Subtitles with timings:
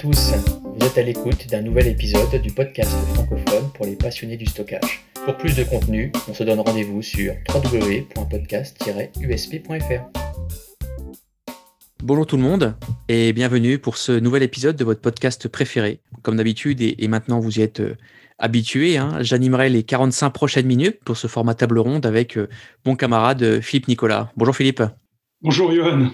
[0.00, 0.32] tous,
[0.64, 5.04] vous êtes à l'écoute d'un nouvel épisode du podcast francophone pour les passionnés du stockage.
[5.26, 10.00] Pour plus de contenu, on se donne rendez-vous sur www.podcast-usp.fr.
[12.02, 12.76] Bonjour tout le monde
[13.08, 16.00] et bienvenue pour ce nouvel épisode de votre podcast préféré.
[16.22, 17.98] Comme d'habitude, et, maintenant vous y êtes euh,
[18.38, 22.48] habitués, hein, j'animerai les 45 prochaines minutes pour ce format table ronde avec euh,
[22.86, 24.32] mon camarade euh, Philippe Nicolas.
[24.34, 24.82] Bonjour Philippe.
[25.42, 26.12] Bonjour Johan.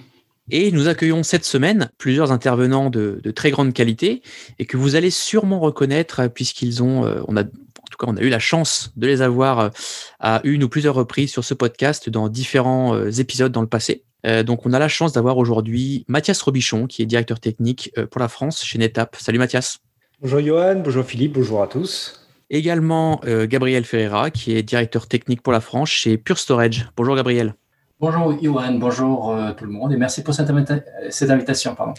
[0.49, 4.21] Et nous accueillons cette semaine plusieurs intervenants de, très grande qualité
[4.59, 8.21] et que vous allez sûrement reconnaître puisqu'ils ont, on a, en tout cas, on a
[8.21, 9.71] eu la chance de les avoir
[10.19, 14.05] à une ou plusieurs reprises sur ce podcast dans différents épisodes dans le passé.
[14.25, 18.07] Euh, donc, on a la chance d'avoir aujourd'hui Mathias Robichon, qui est directeur technique euh,
[18.07, 19.15] pour la France chez NetApp.
[19.17, 19.79] Salut Mathias.
[20.21, 22.27] Bonjour Johan, bonjour Philippe, bonjour à tous.
[22.49, 26.89] Également euh, Gabriel Ferreira, qui est directeur technique pour la France chez Pure Storage.
[26.97, 27.53] Bonjour Gabriel.
[27.99, 31.73] Bonjour Johan, bonjour tout le monde et merci pour cette, invitation.
[31.73, 31.93] Pardon.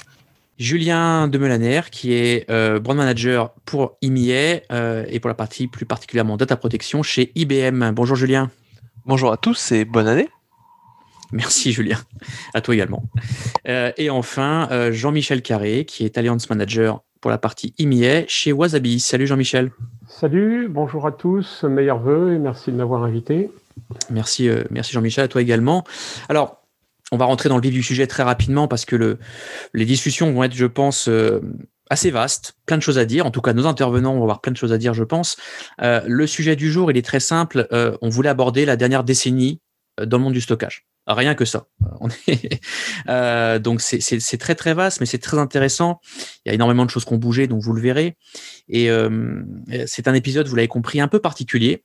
[0.56, 2.48] Julien Demelaner, qui est
[2.80, 4.60] brand manager pour IMIA
[5.08, 7.90] et pour la partie plus particulièrement data protection chez IBM.
[7.92, 8.50] Bonjour Julien.
[9.06, 10.28] Bonjour à tous et bonne année.
[11.32, 11.98] Merci Julien,
[12.54, 13.02] à toi également.
[13.68, 18.52] Euh, et enfin, euh, Jean-Michel Carré, qui est Alliance Manager pour la partie IMIA chez
[18.52, 19.00] Wasabi.
[19.00, 19.70] Salut Jean-Michel.
[20.06, 23.50] Salut, bonjour à tous, meilleurs voeux et merci de m'avoir invité.
[24.10, 25.84] Merci, euh, merci Jean-Michel, à toi également.
[26.28, 26.62] Alors,
[27.12, 29.18] on va rentrer dans le vif du sujet très rapidement parce que le,
[29.72, 31.08] les discussions vont être, je pense,
[31.88, 33.24] assez vastes, plein de choses à dire.
[33.24, 35.38] En tout cas, nos intervenants vont avoir plein de choses à dire, je pense.
[35.78, 37.66] le sujet du jour, il est très simple.
[38.02, 39.62] on voulait aborder la dernière décennie
[39.98, 40.86] dans le monde du stockage.
[41.08, 41.66] Rien que ça.
[43.08, 46.00] Euh, donc c'est très très vaste, mais c'est très intéressant.
[46.44, 48.16] Il y a énormément de choses qui ont bougé, donc vous le verrez.
[48.68, 49.42] Et euh,
[49.86, 51.84] c'est un épisode, vous l'avez compris, un peu particulier.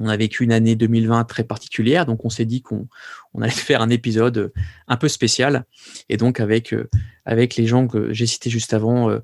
[0.00, 2.86] On a vécu une année 2020 très particulière, donc on s'est dit qu'on
[3.34, 4.52] on allait faire un épisode
[4.88, 5.64] un peu spécial.
[6.08, 6.88] Et donc avec euh,
[7.26, 9.20] avec les gens que j'ai cités juste avant, euh,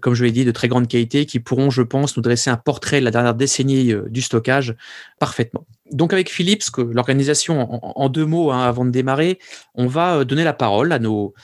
[0.00, 2.56] comme je l'ai dit, de très grande qualité, qui pourront, je pense, nous dresser un
[2.56, 4.76] portrait de la dernière décennie euh, du stockage
[5.18, 5.66] parfaitement.
[5.92, 9.38] Donc avec Philips, l'organisation, en, deux mots hein, avant de démarrer,
[9.74, 11.34] on va euh, donner la parole à nos,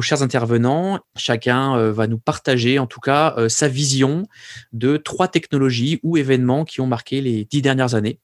[0.00, 1.00] chers intervenants.
[1.16, 4.26] Chacun va nous partager en tout cas sa vision
[4.72, 8.20] de trois technologies ou événements qui ont marqué les dix dernières années.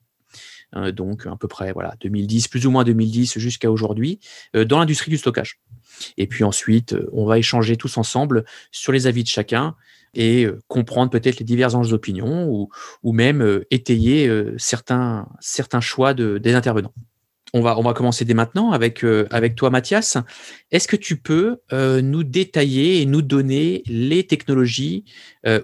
[0.92, 4.20] donc à peu près voilà 2010, plus ou moins 2010 jusqu'à aujourd'hui,
[4.54, 5.60] dans l'industrie du stockage.
[6.16, 9.76] Et puis ensuite, on va échanger tous ensemble sur les avis de chacun
[10.14, 12.68] et comprendre peut-être les divergences d'opinion ou,
[13.02, 16.92] ou même étayer certains, certains choix de, des intervenants.
[17.54, 20.16] On va, on va commencer dès maintenant avec, avec toi, Mathias.
[20.70, 25.04] Est-ce que tu peux nous détailler et nous donner les technologies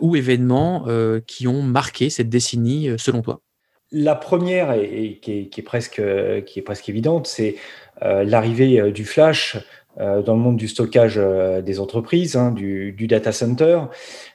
[0.01, 0.87] ou événements
[1.27, 3.41] qui ont marqué cette décennie selon toi?
[3.91, 6.03] La première, et, qui, est, presque,
[6.45, 7.57] qui est presque évidente, c'est
[8.03, 9.57] l'arrivée du flash
[10.01, 13.81] euh, dans le monde du stockage euh, des entreprises, hein, du, data center,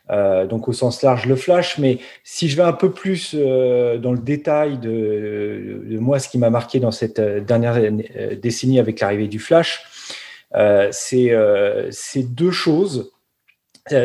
[0.10, 1.78] euh, donc au sens large le flash.
[1.78, 6.50] Mais si je vais un peu plus dans le détail de, moi, ce qui m'a
[6.50, 7.92] marqué dans cette dernière
[8.42, 9.86] décennie avec l'arrivée du flash,
[10.92, 11.34] c'est
[12.24, 13.12] deux choses.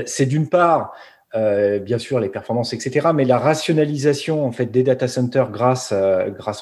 [0.06, 0.94] C'est d'une part
[1.34, 5.92] bien sûr les performances, etc., mais la rationalisation en fait des data centers grâce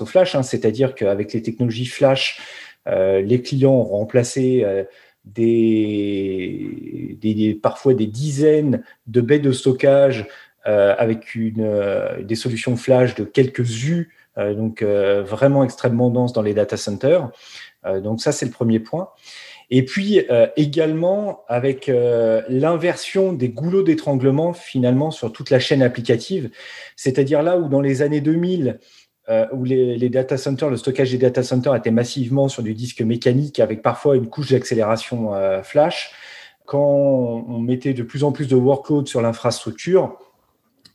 [0.00, 2.40] au flash, hein, c'est-à-dire qu'avec les technologies flash,
[2.88, 4.84] euh, les clients ont remplacé euh,
[5.26, 7.18] des,
[7.62, 10.26] parfois des dizaines de baies de stockage
[10.66, 11.68] euh, avec une,
[12.22, 17.30] des solutions flash de quelques U, donc vraiment extrêmement denses dans les data centers.
[18.02, 19.08] donc ça, c'est le premier point.
[19.70, 20.20] Et puis
[20.56, 26.50] également avec l'inversion des goulots d'étranglement finalement sur toute la chaîne applicative,
[26.96, 28.78] c'est-à-dire là où dans les années 2000,
[29.28, 33.00] euh, où les, data centers, le stockage des data centers était massivement sur du disque
[33.00, 36.12] mécanique avec parfois une couche d'accélération euh, flash.
[36.64, 36.78] Quand
[37.48, 40.18] on mettait de plus en plus de workload sur l'infrastructure,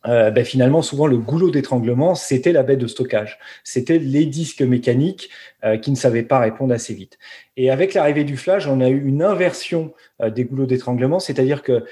[0.06, 3.38] euh, ben finalement, souvent, le goulot d'étranglement, c'était la baie de stockage.
[3.64, 5.30] C'était les disques mécaniques
[5.64, 7.18] euh, qui ne savaient pas répondre assez vite.
[7.56, 11.62] Et avec l'arrivée du flash, on a eu une inversion euh, des goulots d'étranglement, c'est-à-dire
[11.62, 11.84] que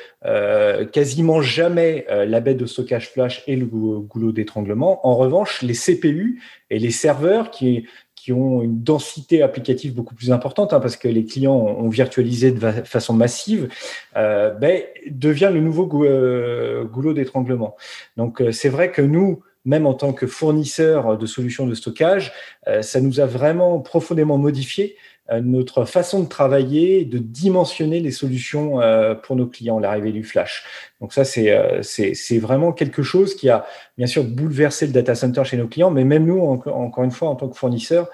[0.93, 5.07] quasiment jamais la baie de stockage flash est le goulot d'étranglement.
[5.07, 6.41] En revanche, les CPU
[6.71, 7.87] et les serveurs qui
[8.23, 12.53] qui ont une densité applicative beaucoup plus importante, hein, parce que les clients ont virtualisé
[12.53, 13.69] de façon massive,
[14.15, 17.77] euh, ben, devient le nouveau euh, goulot d'étranglement.
[18.19, 22.33] Donc euh, c'est vrai que nous, même en tant que fournisseur de solutions de stockage,
[22.81, 24.97] ça nous a vraiment profondément modifié
[25.39, 30.65] notre façon de travailler, de dimensionner les solutions euh, pour nos clients, l'arrivée du flash.
[31.01, 33.65] Donc ça, euh, c'est vraiment quelque chose qui a
[33.97, 37.29] bien sûr bouleversé le data center chez nos clients, mais même nous, encore une fois,
[37.29, 38.09] en tant que fournisseur,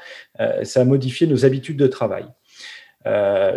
[0.63, 2.27] ça a modifié nos habitudes de travail.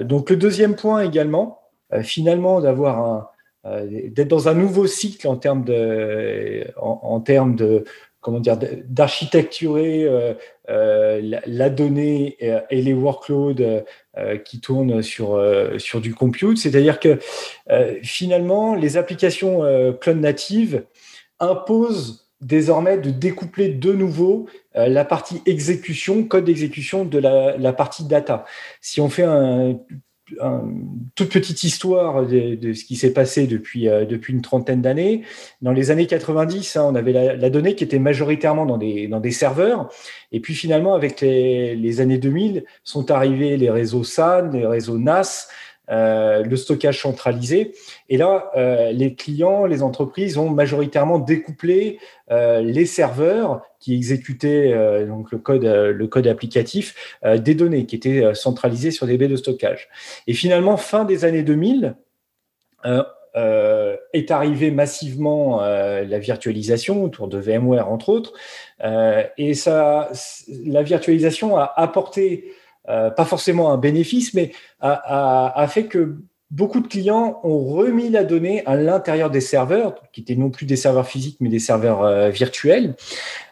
[0.04, 1.60] donc le deuxième point également,
[2.02, 3.34] finalement, d'avoir
[3.66, 7.84] d'être dans un nouveau cycle en, termes de
[8.21, 10.36] comment dire, d'architecturer
[10.68, 13.83] la, donnée et, les workloads
[14.45, 15.42] qui tournent sur,
[16.01, 16.57] du compute.
[16.57, 17.19] C'est-à-dire que
[18.04, 19.63] finalement, les applications
[20.00, 20.83] cloud natives
[21.39, 28.06] imposent désormais de découpler de nouveau euh, la partie exécution, code d'exécution de la, partie
[28.06, 28.45] data.
[28.81, 29.80] Si on fait un,
[31.16, 35.24] toute petite histoire de, ce qui s'est passé depuis, euh, depuis une trentaine d'années,
[35.62, 39.20] dans les années 90, hein, on avait la, donnée qui était majoritairement dans des, dans
[39.20, 39.90] des serveurs.
[40.31, 44.98] Et puis finalement, avec les, les années 2000, sont arrivés les réseaux SAN, les réseaux
[44.98, 45.48] NAS,
[45.90, 47.74] euh, le stockage centralisé.
[48.10, 51.98] Et là, euh, les clients, les entreprises ont majoritairement découplé
[52.30, 54.76] euh, les serveurs qui exécutaient
[55.08, 59.38] donc le code, le code applicatif des données qui étaient centralisées sur des baies de
[59.38, 59.88] stockage.
[60.28, 61.96] Et finalement, fin des années 2000,
[62.84, 68.34] est arrivée massivement la virtualisation autour de VMware entre autres,
[69.38, 70.12] et ça,
[70.66, 72.52] la virtualisation a apporté
[72.86, 76.18] pas forcément un bénéfice, mais a, fait que
[76.50, 80.66] beaucoup de clients ont remis la donnée à l'intérieur des serveurs, qui étaient non plus
[80.66, 82.96] des serveurs physiques, mais des serveurs euh, virtuels.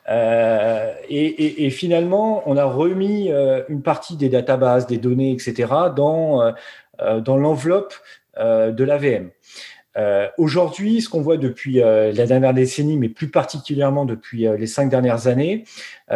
[0.09, 3.29] Euh, et, finalement, on a remis
[3.69, 6.53] une partie des databases, des données, etc., dans,
[6.99, 7.93] dans l'enveloppe
[8.39, 9.29] de l'AVM.
[9.97, 14.55] Euh, aujourd'hui, ce qu'on voit depuis euh, la dernière décennie, mais plus particulièrement depuis euh,
[14.55, 15.63] les cinq dernières années,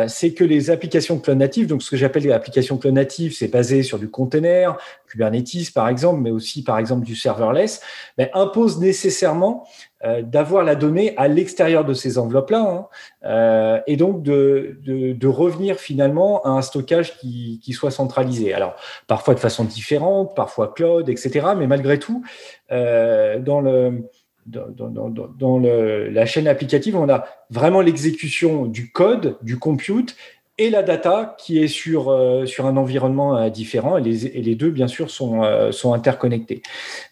[0.07, 3.49] c'est que les applications cloud natives, donc ce que j'appelle les applications cloud natives, c'est
[3.49, 7.81] basé sur du container, Kubernetes par exemple, mais aussi par exemple du serverless,
[8.17, 9.67] mais imposent nécessairement
[10.03, 12.87] euh, d'avoir la donnée à l'extérieur de ces enveloppes-là, hein,
[13.23, 18.51] euh, et donc de, de, revenir finalement à un stockage qui, qui, soit centralisé.
[18.53, 18.75] Alors,
[19.05, 22.23] parfois de façon différente, parfois cloud, etc., mais malgré tout,
[22.71, 24.09] euh, dans le
[24.47, 30.15] dans, dans, dans le, la chaîne applicative, on a vraiment l'exécution du code, du compute
[30.57, 34.55] et la data qui est sur, euh, sur un environnement euh, différent et les, les,
[34.55, 36.61] deux, bien sûr, sont, euh, sont interconnectés.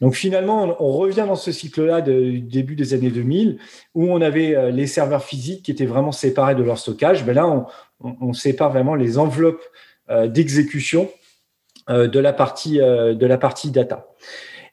[0.01, 3.57] Donc finalement, on, revient dans ce cycle-là du début des années 2000
[3.95, 7.25] où on avait les serveurs physiques qui étaient vraiment séparés de leur stockage.
[7.25, 7.65] Ben là, on,
[8.21, 9.63] on, sépare vraiment les enveloppes
[10.27, 11.09] d'exécution
[11.87, 14.07] de, la partie, de la partie data.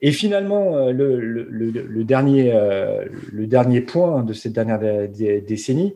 [0.01, 2.53] Et finalement, le, le, le, dernier,
[3.33, 5.95] le dernier point de cette dernière décennie,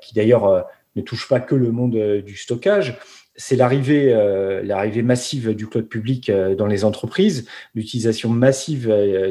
[0.00, 0.66] qui d'ailleurs
[0.96, 2.98] ne touche pas que le monde euh, du stockage.
[3.36, 8.88] C'est l'arrivée, euh, l'arrivée massive du cloud public euh, dans les entreprises, l'utilisation massive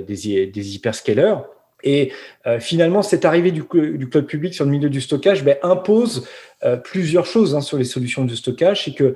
[0.08, 1.38] des, hyperscalers.
[1.84, 2.12] Et
[2.60, 6.28] finalement, cette arrivée du, cloud public sur le milieu du stockage ben, impose
[6.84, 8.86] plusieurs choses hein, sur les solutions de stockage.
[8.86, 9.14] C'est que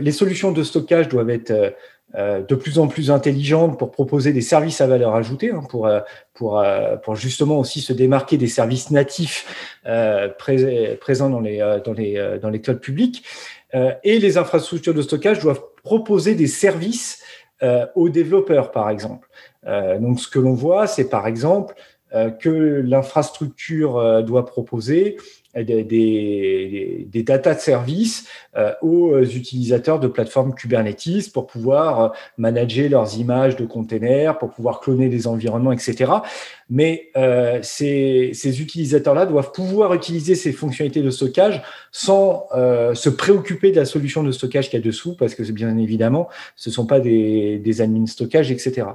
[0.00, 1.76] les solutions de stockage doivent être
[2.14, 6.00] de plus en plus intelligente pour proposer des services à valeur ajoutée, hein, pour, euh,
[6.34, 9.46] pour, euh, pour justement aussi se démarquer des services natifs
[10.38, 13.24] présents dans les, dans, les, dans les clouds publics.
[13.72, 17.22] et les infrastructures de stockage doivent proposer des services
[17.94, 19.28] aux développeurs, par exemple.
[19.66, 21.74] donc, ce que l'on voit, c'est par exemple
[22.40, 25.16] que l'infrastructure doit proposer
[25.54, 28.26] des, des, des data de service
[28.56, 32.08] euh, aux utilisateurs de plateformes Kubernetes pour pouvoir euh,
[32.38, 36.10] manager leurs images de containers, pour pouvoir cloner des environnements, etc.
[36.70, 43.10] Mais euh, ces, ces utilisateurs-là doivent pouvoir utiliser ces fonctionnalités de stockage sans euh, se
[43.10, 46.70] préoccuper de la solution de stockage qu'il y a dessous, parce que bien évidemment, ce
[46.70, 48.86] ne sont pas des, des admins stockage, etc.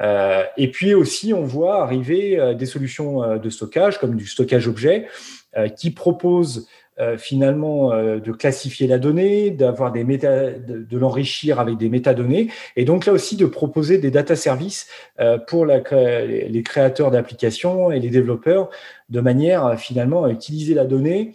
[0.00, 4.66] Euh, et puis aussi, on voit arriver euh, des solutions de stockage comme du stockage
[4.66, 5.39] objet euh,
[5.76, 6.68] qui propose
[7.00, 12.50] euh, finalement euh, de classifier la donnée, d'avoir des méta, de, l'enrichir avec des métadonnées,
[12.76, 14.86] et donc là aussi de proposer des data services
[15.46, 15.80] pour la,
[16.26, 18.68] les créateurs d'applications et les développeurs
[19.08, 21.32] de manière finalement à utiliser la donnée,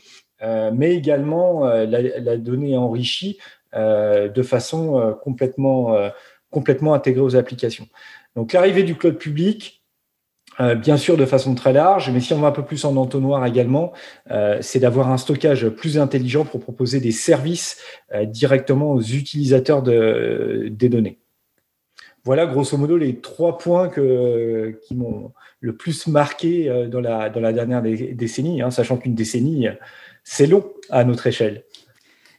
[0.73, 3.39] mais également la, la, donnée enrichie
[3.73, 5.95] de façon complètement,
[6.51, 7.87] complètement intégrée aux applications.
[8.35, 9.83] Donc l'arrivée du cloud public,
[10.59, 12.95] euh, bien sûr de façon très large, mais si on va un peu plus en
[12.95, 13.91] entonnoir également,
[14.31, 17.77] euh, c'est d'avoir un stockage plus intelligent pour proposer des services
[18.13, 21.19] euh, directement aux utilisateurs de, des données.
[22.23, 27.53] Voilà grosso modo les trois points qui m'ont le plus marqué dans la, dans la
[27.53, 29.67] dernière décennie, hein, sachant qu'une décennie,
[30.23, 31.65] c'est long à notre échelle.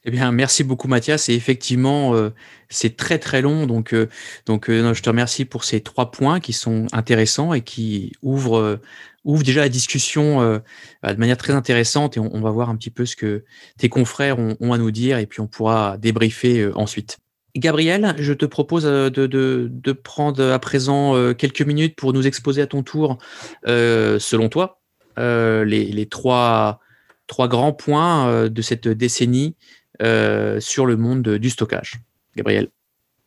[0.09, 1.29] Eh bien, merci beaucoup Mathias.
[1.29, 2.31] Et effectivement, euh,
[2.69, 3.67] c'est très très long.
[3.67, 4.09] Donc, euh,
[4.47, 8.79] donc euh, je te remercie pour ces trois points qui sont intéressants et qui ouvrent,
[9.25, 10.61] ouvrent déjà la discussion
[11.03, 12.17] bah, de manière très intéressante.
[12.17, 13.45] Et on, va voir un petit peu ce que
[13.79, 17.19] tes confrères ont, à nous dire et puis on pourra débriefer ensuite.
[17.57, 22.85] Gabriel, je te propose de, prendre à présent quelques minutes pour nous exposer à ton
[22.85, 23.19] tour,
[23.67, 24.81] selon toi,
[25.17, 26.79] les, trois,
[27.27, 29.57] trois, grands points de cette décennie
[30.01, 32.01] sur le monde du stockage.
[32.37, 32.69] Gabriel.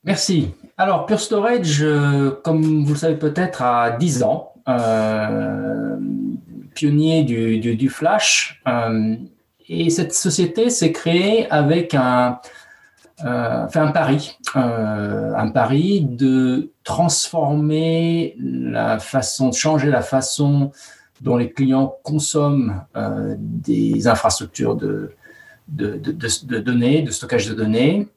[0.04, 0.52] Merci.
[0.78, 1.86] Alors, Pure Storage,
[2.44, 4.54] comme vous le savez peut-être, a 10 ans,
[6.74, 8.62] pionnier du, Flash.
[9.68, 12.40] et cette société s'est créée avec un,
[13.26, 20.72] euh, fait un pari, euh, un pari de transformer la façon, de changer la façon
[21.20, 25.12] dont les clients consomment euh, des infrastructures de,
[25.70, 28.08] de, données, de stockage de données.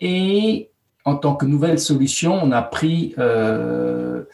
[0.00, 0.70] et
[1.04, 2.70] en tant que nouvelle solution, on a
[3.18, 4.24] euh,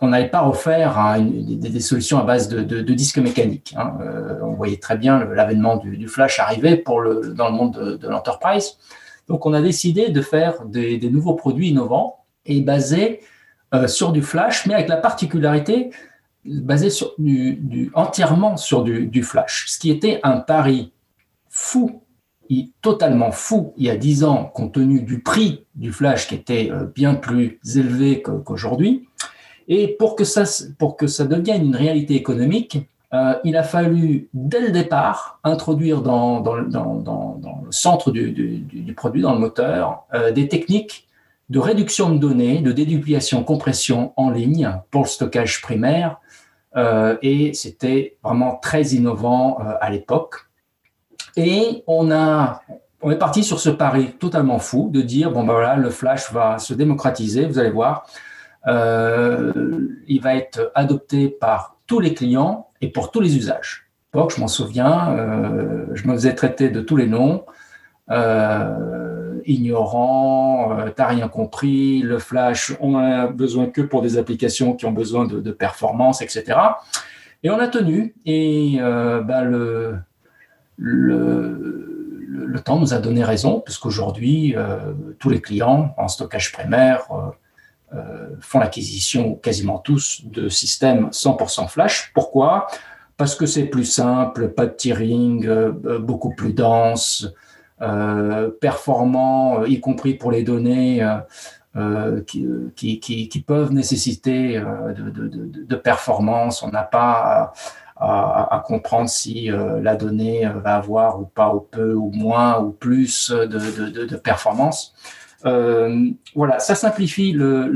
[0.00, 3.74] n'avait pas offert hein, des, solutions à base de, disques mécaniques.
[3.76, 3.98] Hein.
[4.00, 8.78] Euh, on voyait très bien l'avènement du, flash arriver pour dans le monde de, l'enterprise.
[9.28, 13.20] Donc, on a décidé de faire des, nouveaux produits innovants et basés
[13.74, 15.90] euh, sur du flash, mais avec la particularité
[16.46, 20.92] basé sur du, entièrement sur du, flash, ce qui était un pari
[21.58, 22.02] fou
[22.80, 26.70] totalement fou il y a 10 ans, compte tenu du prix du flash qui était
[26.70, 29.08] euh, bien plus élevé qu'aujourd'hui.
[29.68, 30.44] Et pour que, ça,
[30.78, 32.78] pour que ça devienne une réalité économique,
[33.12, 38.30] euh, il a fallu, dès le départ, introduire dans, dans, dans, dans le centre du,
[38.30, 41.06] du, produit, dans le moteur, euh, des techniques
[41.50, 46.18] de réduction de données, de déduplication, compression en ligne pour le stockage primaire.
[47.22, 50.47] et c'était vraiment très innovant à l'époque.
[51.38, 52.62] Et on a,
[53.00, 56.32] on est parti sur ce pari totalement fou de dire bon ben voilà, le flash
[56.32, 58.08] va se démocratiser, vous allez voir,
[58.66, 63.88] euh, il va être adopté par tous les clients et pour tous les usages.
[64.14, 67.44] Donc, je m'en souviens, euh, je me faisais traiter de tous les noms,
[68.10, 74.86] euh, ignorant, t'as rien compris, le flash, on a besoin que pour des applications qui
[74.86, 76.58] ont besoin de, performance, etc.
[77.44, 79.98] Et on a tenu, et ben le,
[80.78, 87.96] le, temps nous a donné raison, puisqu'aujourd'hui, euh, tous les clients en stockage primaire euh,
[87.96, 92.10] euh, font l'acquisition, quasiment tous, de systèmes 100% flash.
[92.14, 92.66] Pourquoi?
[93.16, 95.48] Parce que c'est plus simple, pas de tiering,
[96.00, 97.28] beaucoup plus dense,
[98.60, 101.04] performant, y compris pour les données.
[102.26, 106.62] qui, peuvent nécessiter de, de performance.
[106.62, 107.52] On n'a pas
[108.00, 112.60] à, comprendre si euh, la donnée euh, va avoir ou pas ou peu ou moins
[112.60, 114.94] ou plus de, de, de, performance.
[115.46, 117.68] Euh, voilà, ça simplifie le,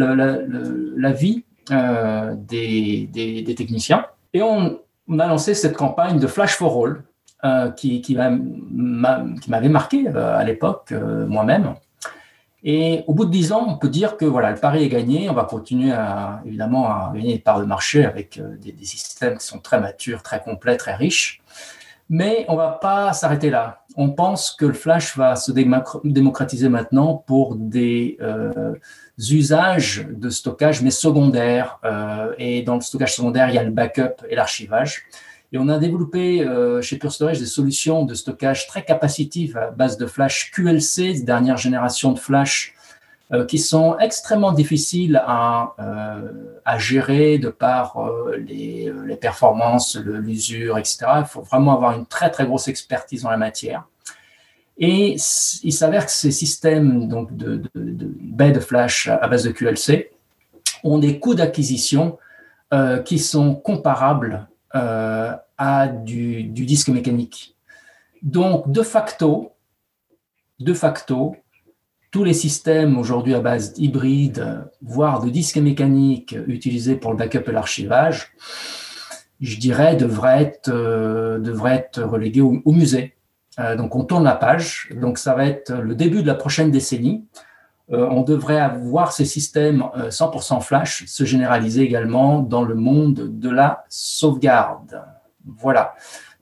[0.97, 4.07] la vie des, des, des, techniciens.
[4.33, 10.09] Et on, on, a lancé cette campagne de Flash for All qui, qui m'avait marqué
[10.09, 11.75] à l'époque moi-même.
[12.65, 15.29] Et au bout de dix ans, on peut dire que voilà, le pari est gagné.
[15.29, 19.39] On va continuer à, évidemment à gagner des parts de marché avec euh, des, systèmes
[19.39, 21.43] qui sont très matures, très complets, très riches.
[22.09, 23.85] Mais on va pas s'arrêter là.
[23.97, 25.51] On pense que le flash va se
[26.05, 28.75] démocratiser maintenant pour des euh,
[29.19, 31.79] usages de stockage, mais secondaires.
[31.85, 35.05] Euh, et dans le stockage secondaire, il y a le backup et l'archivage.
[35.53, 39.71] Et on a développé euh, chez Pure Storage des solutions de stockage très capacitives à
[39.71, 42.75] base de flash QLC, dernière génération de flash,
[43.33, 46.33] euh, qui sont extrêmement difficiles à, euh,
[46.65, 47.99] à gérer de par
[48.39, 48.91] les,
[49.21, 51.07] performances, l'usure, etc.
[51.19, 53.85] Il faut vraiment avoir une très très grosse expertise dans la matière.
[54.79, 55.17] Et
[55.63, 60.11] il s'avère que ces systèmes donc de, de baies de flash à base de QLC
[60.83, 62.19] ont des coûts d'acquisition
[63.05, 67.57] qui sont comparables euh, à du, disque mécanique.
[68.23, 69.53] Donc, de facto,
[70.61, 71.37] de facto,
[72.11, 77.49] tous les systèmes aujourd'hui à base hybride, voire de disques mécaniques utilisés pour le backup
[77.49, 78.33] et l'archivage,
[79.41, 83.15] je dirais, devraient être, euh, être relégués au, musée.
[83.59, 84.89] Euh, donc, on tourne la page.
[85.01, 87.27] Donc, ça va être le début de la prochaine décennie.
[87.91, 93.39] Euh, on devrait avoir ces systèmes 100% euh, flash se généraliser également dans le monde
[93.39, 95.03] de la sauvegarde.
[95.45, 95.95] Voilà.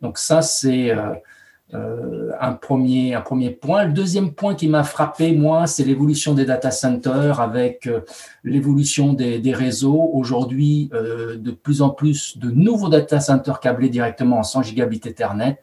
[0.03, 0.95] Donc ça, c'est
[1.75, 3.85] euh, un, premier, un premier point.
[3.85, 7.89] Le deuxième point qui m'a frappé, moi, c'est l'évolution des data centers avec
[8.45, 10.11] l'évolution des, réseaux.
[10.13, 15.61] Aujourd'hui, de plus en plus de nouveaux data centers câblés directement en 100 gigabits Ethernet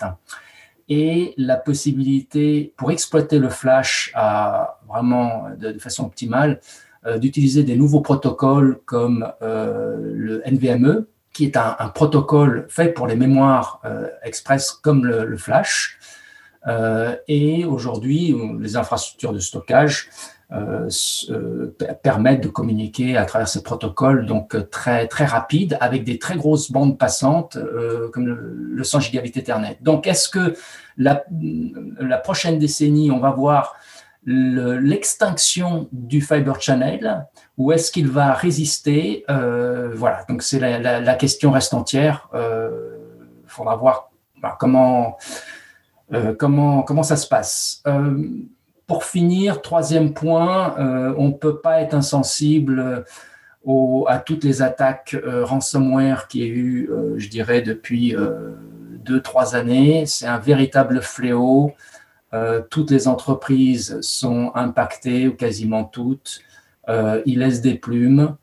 [0.89, 6.61] et la possibilité pour exploiter le flash à vraiment de, façon optimale
[7.05, 13.05] euh, d'utiliser des nouveaux protocoles comme euh, le NVMe, qui est un, protocole fait pour
[13.05, 15.99] les mémoires euh, express comme le, flash,
[17.29, 20.09] et aujourd'hui, les infrastructures de stockage
[22.03, 26.37] permettent de communiquer à travers ces protocoles donc euh, très très rapides avec des très
[26.37, 29.77] grosses bandes passantes euh, comme le, 100 gigabit Ethernet.
[29.81, 30.53] Donc est-ce que
[30.95, 31.25] la,
[32.23, 33.75] prochaine décennie on va voir
[34.25, 37.25] l'extinction du fiber channel
[37.57, 42.29] ou est-ce qu'il va résister euh, Voilà, donc c'est la, question reste entière.
[42.33, 44.11] Il faudra voir
[44.41, 45.17] bah, comment
[46.37, 47.83] comment comment ça se passe
[48.87, 53.05] pour finir, troisième point, euh, on ne peut pas être insensible
[53.67, 58.15] euh, à toutes les attaques euh, ransomware qu'il y a eu, je dirais, depuis
[59.03, 60.05] deux, trois années.
[60.05, 61.73] C'est un véritable fléau.
[62.69, 66.39] toutes les entreprises sont impactées, ou quasiment toutes.
[66.87, 68.37] ils laissent des plumes.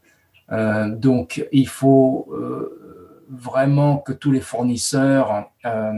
[0.51, 2.29] donc, il faut
[3.29, 5.93] vraiment que tous les fournisseurs euh,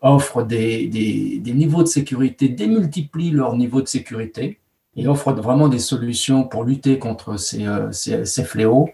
[0.00, 4.60] offrent des, des, niveaux de sécurité, démultiplient leur niveau de sécurité
[4.96, 8.88] et offrent vraiment des solutions pour lutter contre ces, euh, ces, fléaux.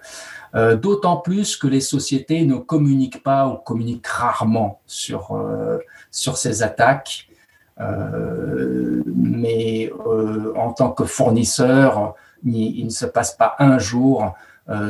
[0.55, 5.37] Euh, d'autant plus que les sociétés ne communiquent pas ou communiquent rarement sur,
[6.11, 7.29] sur ces attaques.
[9.17, 9.91] mais
[10.57, 12.15] en tant que fournisseur,
[12.45, 14.35] il, ne se passe pas un jour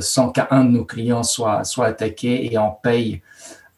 [0.00, 3.22] sans qu'un de nos clients soit, soit attaqué et en paye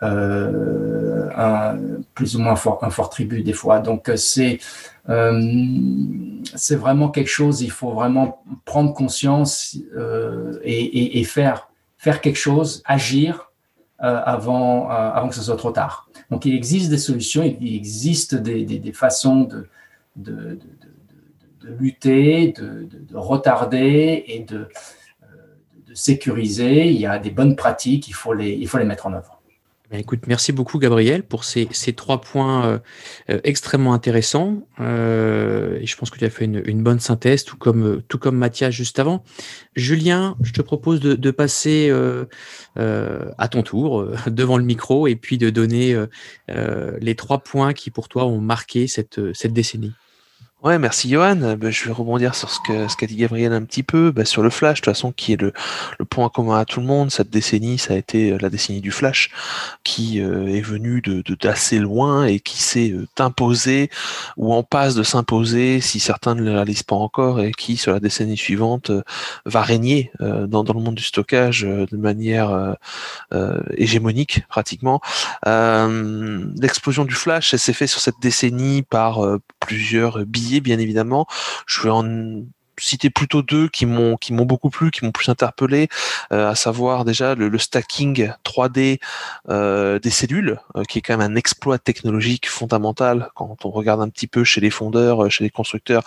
[0.02, 1.78] euh, un,
[2.12, 3.78] plus ou moins fort, un fort tribut des fois.
[3.80, 4.58] Donc euh, c'est
[5.08, 5.40] euh,
[6.54, 9.78] c'est vraiment quelque chose, il faut vraiment prendre conscience
[10.64, 13.52] et, faire, faire quelque chose, agir
[13.98, 16.10] avant, avant que ce soit trop tard.
[16.30, 19.68] Donc il existe des solutions, il existe des, des, des façons de,
[20.16, 20.58] de, de,
[21.60, 24.68] de lutter, de, retarder et de,
[25.96, 26.88] de sécuriser.
[26.88, 29.32] Il y a des bonnes pratiques, il faut les, mettre en œuvre.
[29.92, 32.78] Écoute, merci beaucoup Gabriel pour ces, trois points euh,
[33.30, 34.66] euh, extrêmement intéressants.
[34.80, 38.74] Euh, je pense que tu as fait une, bonne synthèse, tout comme, tout comme Mathias
[38.74, 39.22] juste avant.
[39.76, 41.92] Julien, je te propose de, passer
[42.76, 45.97] à ton tour devant le micro et puis de donner
[46.49, 49.92] les trois points qui pour toi ont marqué cette décennie.
[50.62, 51.56] Ouais, merci Johan.
[51.58, 52.58] Bah, je vais rebondir sur ce
[52.97, 55.40] qu'a dit Gabriel un petit peu, bah, sur le flash, de toute façon, qui est
[55.40, 55.52] le,
[56.08, 57.10] point commun à tout le monde.
[57.10, 59.30] Cette décennie, ça a été euh, la décennie du flash,
[59.84, 61.02] qui euh, est venue
[61.40, 63.90] d'assez loin et qui s'est euh, imposée
[64.38, 67.92] ou en passe de s'imposer, si certains ne le réalisent pas encore, et qui, sur
[67.92, 68.90] la décennie suivante,
[69.45, 72.76] va régner dans, le monde du stockage de manière
[73.76, 75.00] hégémonique, pratiquement.
[75.45, 79.21] L'explosion du flash, s'est fait sur cette décennie par
[79.60, 80.25] plusieurs
[80.61, 81.26] bien évidemment.
[81.67, 82.04] Je vais en
[82.78, 85.89] citer plutôt deux qui m'ont qui m'ont beaucoup plu, qui m'ont plus interpellé,
[86.32, 89.00] euh, à savoir déjà le, stacking 3D
[89.49, 94.00] euh, des cellules, euh, qui est quand même un exploit technologique fondamental quand on regarde
[94.00, 96.02] un petit peu chez les fondeurs, chez les constructeurs,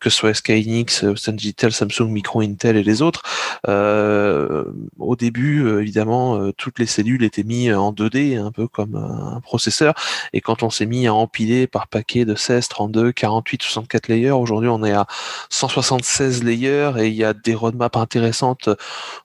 [0.00, 3.22] que ce soit SK Hynix, Digital, Samsung, Micro, Intel et les autres.
[3.66, 9.94] au début, évidemment, toutes les cellules étaient mises en 2D, un peu comme un processeur,
[10.32, 14.30] et quand on s'est mis à empiler par paquet de 16, 32, 48, 64 layers,
[14.30, 15.06] aujourd'hui on est à
[15.50, 18.68] 167 16 layers et il y a des roadmaps intéressantes,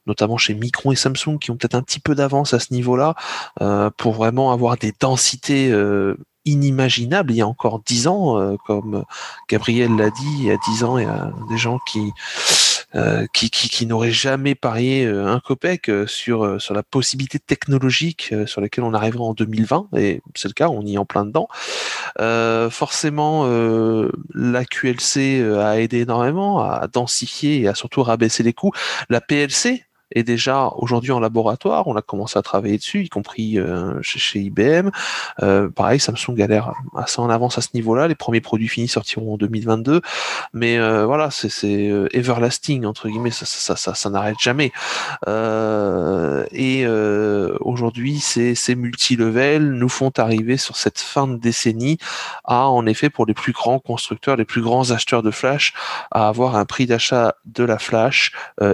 [0.08, 3.16] notamment chez Micron et Samsung qui ont peut-être un petit peu d'avance à ce niveau-là
[3.62, 7.32] euh, pour vraiment avoir des densités euh, inimaginables.
[7.32, 9.04] Il y a encore 10 ans, euh, comme
[9.50, 12.12] Gabriel l'a dit, il y a 10 ans, il y a des gens qui
[13.34, 18.34] qui, qui, qui n'aurait jamais parié euh, un copec euh, sur, sur la possibilité technologique
[18.46, 21.26] sur laquelle on arriverait en 2020, et c'est le cas, on y est en plein
[21.26, 21.48] dedans.
[22.20, 28.54] Euh, forcément, euh, la QLC a aidé énormément à densifier et à surtout rabaisser les
[28.54, 28.72] coûts.
[29.10, 31.88] La PLC, est déjà aujourd'hui en laboratoire.
[31.88, 34.90] On a commencé à travailler dessus, y compris euh, chez, IBM.
[35.42, 38.08] Euh, pareil, Samsung l'air assez en avance à ce niveau-là.
[38.08, 40.02] Les premiers produits finis sortiront en 2022.
[40.54, 44.72] Mais euh, voilà, c'est everlasting, entre guillemets, ça, n'arrête jamais.
[45.28, 46.88] et
[47.60, 51.98] aujourd'hui, ces, ces multi-level nous font arriver sur cette fin de décennie
[52.46, 55.74] à, en effet, pour les plus grands constructeurs, les plus grands acheteurs de flash,
[56.12, 58.32] à avoir un prix d'achat de la flash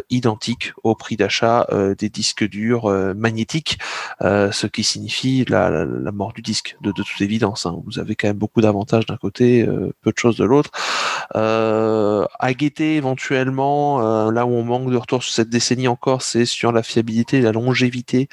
[0.09, 3.79] identique au prix d'achat d'achat euh, des disques durs euh, magnétiques,
[4.21, 7.65] euh, ce qui signifie la, mort du disque, de, toute évidence.
[7.65, 7.81] Hein.
[7.85, 9.65] Vous avez quand même beaucoup d'avantages d'un côté,
[10.01, 10.69] peu de choses de l'autre.
[11.33, 16.71] à guetter éventuellement, là où on manque de retour sur cette décennie encore, c'est sur
[16.71, 18.29] la fiabilité la longévité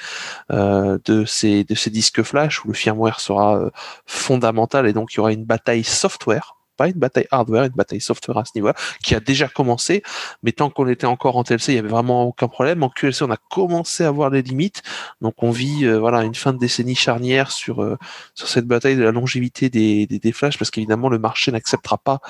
[0.50, 3.70] de, ces, de ces disques flash, où le firmware sera
[4.06, 6.56] fondamental et donc il y aura une bataille software
[6.88, 10.02] une bataille hardware, une bataille software à ce niveau-là, qui a déjà commencé,
[10.42, 12.82] mais tant qu'on était encore en TLC, il y avait vraiment aucun problème.
[12.82, 14.82] En QLC, on a commencé à voir les limites,
[15.20, 17.96] donc on vit voilà une fin de décennie charnière sur
[18.34, 22.20] sur cette bataille de la longévité des, des, flashs, parce qu'évidemment le marché n'acceptera pas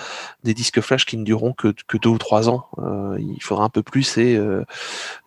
[0.45, 2.69] des disques flash qui ne dureront que, que deux ou trois ans.
[3.19, 4.41] il faudra un peu plus et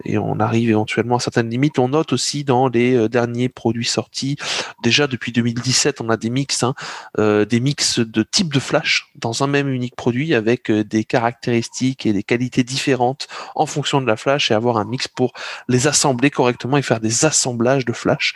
[0.03, 1.79] et on arrive éventuellement à certaines limites.
[1.79, 4.37] On note aussi dans les derniers produits sortis,
[4.83, 6.73] déjà depuis 2017, on a des mix, hein,
[7.17, 11.03] euh, des mix de type de flash dans un même unique produit avec euh, des
[11.03, 15.33] caractéristiques et des qualités différentes en fonction de la flash et avoir un mix pour
[15.67, 18.33] les assembler correctement et faire des assemblages de flash.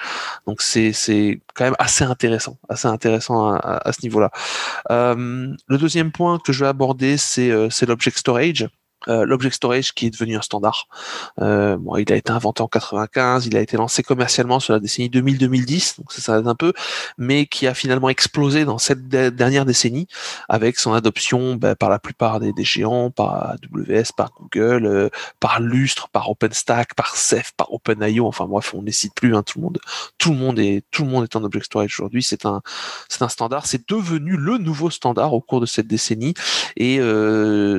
[0.48, 4.32] Donc c'est c'est quand même assez intéressant, assez intéressant à, ce niveau-là.
[4.92, 8.68] Euh, le deuxième point que je vais aborder, c'est c'est l'object storage.
[9.10, 10.88] Euh, l'object storage qui est devenu un standard.
[11.41, 14.80] Euh, bon, il a été inventé en 95, il a été lancé commercialement sur la
[14.80, 16.74] décennie 2000-2010, donc ça s'arrête un peu,
[17.17, 20.08] mais qui a finalement explosé dans cette dernière décennie
[20.48, 25.60] avec son adoption bah, par la plupart des, géants, par AWS, par Google, euh, par
[25.60, 28.28] Lustre, par OpenStack, par Ceph, par OpenIO.
[28.28, 29.36] Enfin bref, on ne cite plus.
[29.36, 29.80] Hein, tout le monde,
[30.19, 32.22] tout le monde est, tout le monde est en object storage aujourd'hui.
[32.22, 32.62] C'est un,
[33.08, 33.65] c'est un standard.
[33.65, 36.36] C'est devenu le nouveau standard au cours de cette décennie.
[36.78, 37.00] Et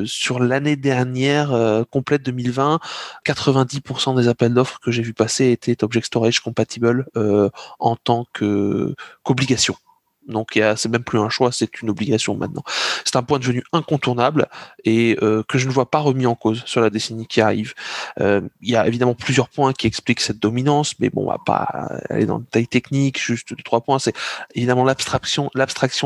[0.06, 2.80] sur l'année dernière dernière euh, complète 2020,
[3.26, 8.26] 90% des appels d'offres que j'ai vu passer étaient Object Storage compatible euh, en tant
[8.32, 9.76] qu'obligation.
[10.30, 12.62] Donc c'est même plus un choix, c'est une obligation maintenant.
[13.04, 14.48] C'est un point devenu incontournable
[14.84, 17.74] et euh, que je ne vois pas remis en cause sur la décennie qui arrive.
[18.20, 21.38] Euh, il y a évidemment plusieurs points qui expliquent cette dominance, mais bon, on va
[21.44, 23.20] pas aller dans le détail technique.
[23.20, 24.14] Juste deux trois points, c'est
[24.54, 25.50] évidemment l'abstraction,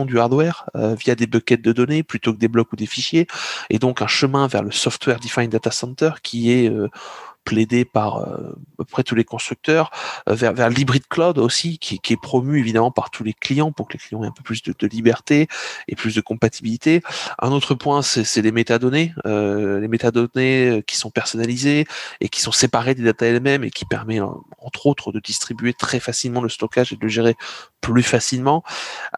[0.04, 3.26] du hardware euh, via des buckets de données plutôt que des blocs ou des fichiers,
[3.70, 6.70] et donc un chemin vers le software defined data center qui est
[7.44, 9.90] plaidé par euh, à peu près tous les constructeurs,
[10.28, 13.72] euh, vers, vers l'hybride cloud aussi, qui, qui, est promu évidemment par tous les clients
[13.72, 15.48] pour que les clients aient un peu plus de, de liberté
[15.88, 17.02] et plus de compatibilité.
[17.38, 21.86] Un autre point, c'est les métadonnées, euh, les métadonnées euh, qui sont personnalisées
[22.20, 26.00] et qui sont séparées des data elles-mêmes et qui permet entre autres de distribuer très
[26.00, 27.36] facilement le stockage et de le gérer
[27.80, 28.62] plus facilement.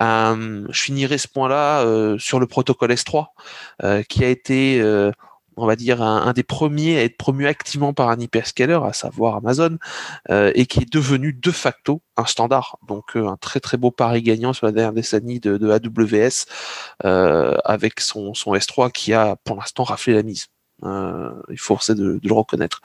[0.02, 3.26] Euh, je finirai ce point-là euh, sur le protocole S3
[4.08, 4.82] qui a été
[5.56, 9.36] on va dire, un, des premiers à être promu activement par un hyperscaler, à savoir
[9.36, 9.78] Amazon,
[10.30, 12.78] euh, et qui est devenu de facto un standard.
[12.86, 16.46] Donc euh, un très très beau pari gagnant sur la dernière décennie de, AWS
[17.04, 20.46] euh, avec son, son S3 qui a pour l'instant raflé la mise.
[20.84, 22.82] Euh, il faut de, de, le reconnaître.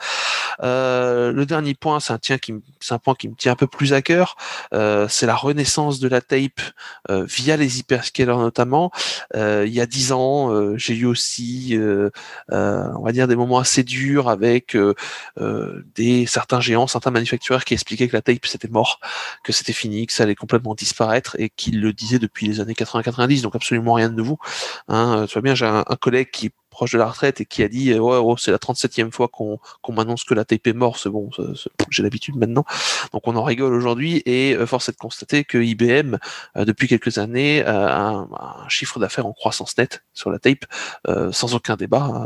[0.64, 2.54] Euh, le dernier point, c'est un, qui,
[2.90, 4.38] un point qui me tient un peu plus à cœur.
[4.74, 6.62] Euh, c'est la renaissance de la tape
[7.10, 8.92] euh, via les hyperscalers notamment.
[9.36, 11.78] Euh, il y a dix ans, j'ai eu aussi,
[12.50, 14.78] on va dire, des moments assez durs avec
[15.96, 19.00] des certains géants, certains manufacturiers qui expliquaient que la tape c'était mort,
[19.44, 22.74] que c'était fini, que ça allait complètement disparaître et qui le disaient depuis les années
[22.74, 23.42] 80-90.
[23.42, 24.40] Donc absolument rien de nouveau.
[24.88, 26.52] Hein, tu vois bien, j'ai un, un collègue qui
[26.90, 29.94] de la retraite et qui a dit ouais oh, c'est la 37e fois qu'on qu'on
[29.94, 31.30] m'annonce que la tape est morte, c'est bon,
[31.90, 32.66] j'ai l'habitude maintenant.
[33.14, 36.18] Donc on en rigole aujourd'hui et euh, force est de constater que IBM
[36.58, 38.28] euh, depuis quelques années a un,
[38.70, 40.66] chiffre d'affaires en croissance nette sur la tape
[41.08, 42.26] euh, sans aucun débat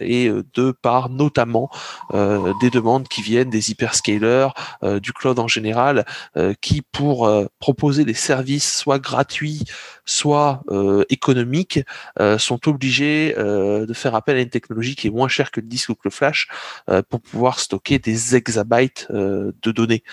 [0.00, 1.70] et de par notamment
[2.12, 4.48] des demandes qui viennent des hyperscalers,
[5.00, 6.04] du cloud en général,
[6.60, 9.64] qui pour proposer des services soit gratuits
[10.06, 11.80] soit euh, économiques,
[12.20, 15.60] euh, sont obligés euh, de faire appel à une technologie qui est moins chère que
[15.60, 16.48] le disque ou que le flash
[17.10, 20.04] pour pouvoir stocker des exabytes de données.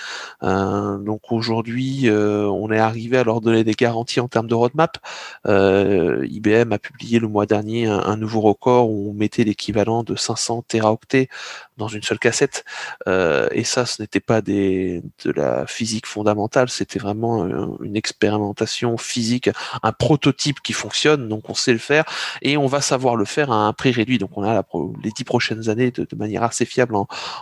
[0.42, 4.98] donc aujourd'hui, on est arrivé à leur donner des garanties en termes de roadmap.
[5.46, 10.16] IBM a publié le mois dernier un, un nouveau record où on mettait l'équivalent de
[10.16, 11.30] 500 teraoctets
[11.78, 12.64] dans une seule cassette.
[13.08, 17.46] Euh, et ça, ce n'était pas de la physique fondamentale, c'était vraiment
[17.82, 19.50] une expérimentation physique,
[19.82, 22.06] un prototype qui fonctionne, donc on sait le faire,
[22.42, 24.18] et on va savoir le faire à un prix réduit.
[24.18, 24.64] Donc on a
[25.04, 26.96] les dix prochaines années de, manière assez fiable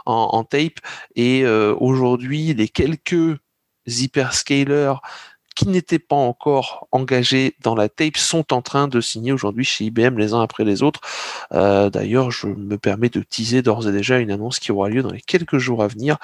[0.06, 0.80] en tape.
[1.16, 3.38] Et euh, aujourd'hui, les quelques
[3.88, 4.94] hyperscalers
[5.56, 9.86] qui n'étaient pas encore engagés dans la tape sont en train de signer aujourd'hui chez
[9.86, 11.02] IBM les uns après les autres.
[11.52, 15.04] Euh, d'ailleurs, je me permets de teaser d'ores et déjà une annonce qui aura lieu
[15.04, 16.18] dans les quelques jours à venir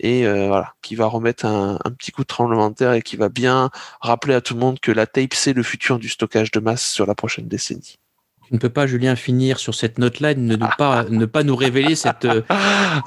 [0.00, 3.16] et euh, voilà, qui va remettre un, petit coup de tremblement de terre et qui
[3.16, 6.50] va bien rappeler à tout le monde que la tape c'est le futur du stockage
[6.50, 7.98] de masse sur la prochaine décennie.
[8.46, 11.56] Tu ne peux pas, Julien, finir sur cette note-là et ne, pas, ne pas nous
[11.56, 12.42] révéler cette, euh,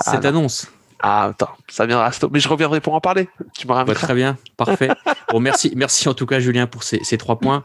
[0.01, 0.67] cette annonce.
[0.99, 2.09] Ah, attends, ça viendra.
[2.31, 3.29] Mais je reviendrai pour en parler.
[3.55, 4.89] Tu me Très bien, parfait.
[5.31, 7.63] bon, merci, merci en tout cas, Julien, pour ces, trois points.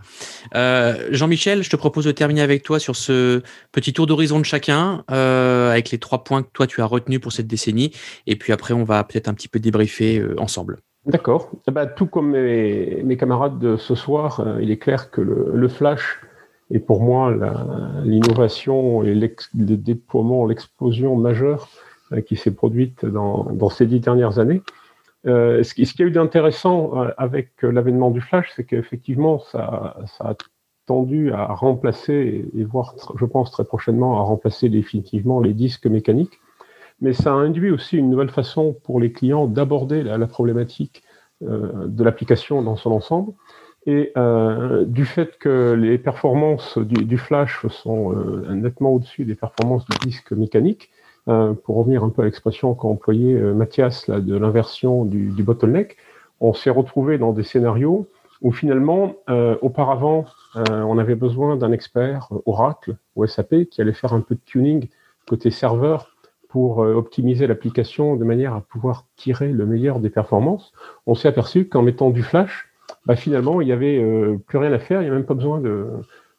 [0.55, 3.43] Euh, Jean-Michel, je te propose de terminer avec toi sur ce
[3.73, 7.21] petit tour d'horizon de chacun, euh, avec les trois points que toi tu as retenus
[7.21, 7.93] pour cette décennie.
[8.27, 10.79] Et puis après, on va peut-être un petit peu débriefer euh, ensemble.
[11.07, 11.51] D'accord.
[11.67, 16.21] Eh ben, tout comme mes, camarades de ce soir, il est clair que le, Flash
[16.71, 17.35] Et pour moi,
[18.05, 21.69] l'innovation et le déploiement, l'explosion majeure
[22.27, 24.63] qui s'est produite dans, ces dix dernières années.
[25.25, 30.35] Ce qui, a eu d'intéressant avec l'avènement du flash, c'est qu'effectivement, ça, a
[30.87, 36.41] tendu à remplacer, et voire, je pense très prochainement, à remplacer définitivement les disques mécaniques.
[37.01, 41.03] Mais ça a induit aussi une nouvelle façon pour les clients d'aborder la, problématique
[41.43, 43.33] euh, de l'application dans son ensemble.
[43.87, 49.87] Et euh, du fait que les performances du, flash sont euh, nettement au-dessus des performances
[49.87, 50.91] du disque mécanique,
[51.27, 55.97] pour revenir un peu à l'expression qu'a employée Mathias là, de l'inversion du, bottleneck,
[56.41, 58.09] on s'est retrouvé dans des scénarios
[58.43, 59.17] où finalement,
[59.61, 60.25] auparavant,
[60.57, 64.89] on avait besoin d'un expert Oracle ou SAP qui allait faire un peu de tuning
[65.29, 66.11] côté serveur
[66.51, 70.73] pour euh, optimiser l'application de manière à pouvoir tirer le meilleur des performances,
[71.07, 72.69] on s'est aperçu qu'en mettant du flash,
[73.07, 75.35] bah, finalement, il n'y avait euh, plus rien à faire, il n'y a même pas
[75.35, 75.87] besoin de,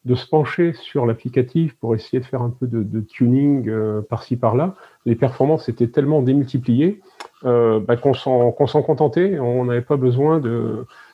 [0.06, 4.36] de se pencher sur l'applicatif pour essayer de faire un peu de, tuning euh, par-ci
[4.36, 4.76] par-là.
[5.06, 7.02] Les performances étaient tellement démultipliées
[7.44, 10.40] bah, qu'on s'en contentait, on n'avait pas besoin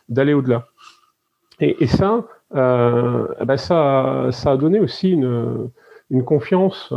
[0.09, 0.67] d'aller au-delà.
[1.61, 6.93] Et, ça, bah, ça, ça a donné aussi une confiance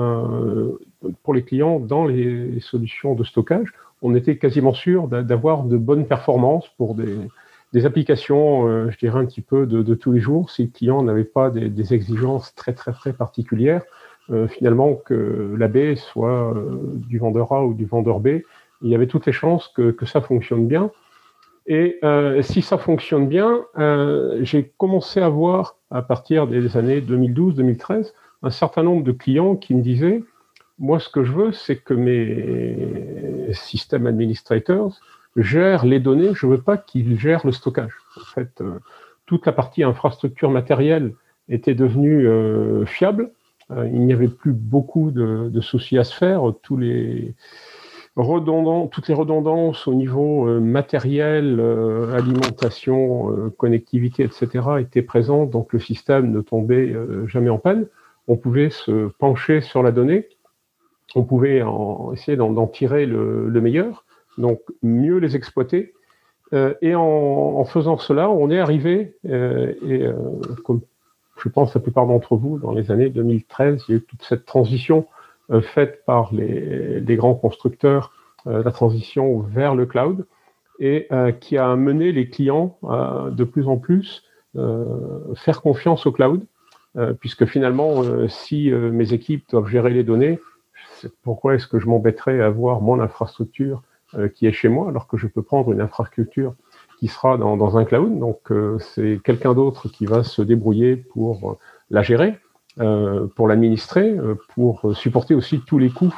[1.23, 3.73] pour les clients dans les solutions de stockage.
[4.03, 7.19] On était quasiment sûr d'avoir de bonnes performances pour des,
[7.87, 11.25] applications, euh, je dirais un petit peu de, tous les jours, si le client n'avait
[11.25, 13.83] pas des, exigences très très très particulières.
[14.31, 16.79] Euh, finalement, que la B soit euh,
[17.09, 18.43] du vendeur A ou du vendeur B,
[18.83, 20.91] il y avait toutes les chances que, que ça fonctionne bien.
[21.67, 22.01] Et
[22.41, 23.61] si ça fonctionne bien,
[24.41, 29.77] j'ai commencé à voir à partir des années 2012-2013 un certain nombre de clients qui
[29.77, 30.25] me disaient
[30.81, 34.99] moi, ce que je veux, c'est que mes systèmes administrators
[35.37, 36.33] gèrent les données.
[36.35, 37.93] Je ne veux pas qu'ils gèrent le stockage.
[38.17, 38.79] En fait, euh,
[39.27, 41.15] toute la partie infrastructure matérielle
[41.49, 43.31] était devenue euh, fiable.
[43.71, 46.43] Euh, il n'y avait plus beaucoup de, soucis à se faire.
[46.63, 47.35] Toutes les
[48.17, 51.61] redondances au niveau matériel,
[52.13, 54.49] alimentation, connectivité, etc.,
[54.81, 55.51] étaient présentes.
[55.51, 56.95] Donc, le système ne tombait
[57.27, 57.87] jamais en panne.
[58.27, 60.29] On pouvait se pencher sur la donnée
[61.15, 61.63] on pouvait
[62.13, 64.05] essayer d'en tirer le, meilleur,
[64.41, 65.95] donc mieux les exploiter.
[66.53, 70.15] Euh, et en, faisant cela, on est arrivé, euh, et euh,
[70.65, 70.81] comme
[71.43, 74.23] je pense la plupart d'entre vous, dans les années 2013, il y a eu toute
[74.23, 75.07] cette transition
[75.63, 78.13] faite par les, grands constructeurs,
[78.47, 80.27] la transition vers le cloud,
[80.79, 81.09] et
[81.41, 84.23] qui a mené les clients à de plus en plus
[85.35, 86.45] faire confiance au cloud,
[87.19, 90.39] puisque finalement, si mes équipes doivent gérer les données,
[91.23, 93.83] pourquoi est-ce que je m'embêterais à avoir mon infrastructure
[94.35, 96.55] qui est chez moi alors que je peux prendre une infrastructure
[97.01, 98.19] qui sera dans, un cloud.
[98.19, 101.55] Donc euh, c'est quelqu'un d'autre qui va se débrouiller pour euh,
[101.91, 102.39] la gérer,
[103.35, 104.17] pour l'administrer,
[104.55, 106.15] pour supporter aussi tous les coûts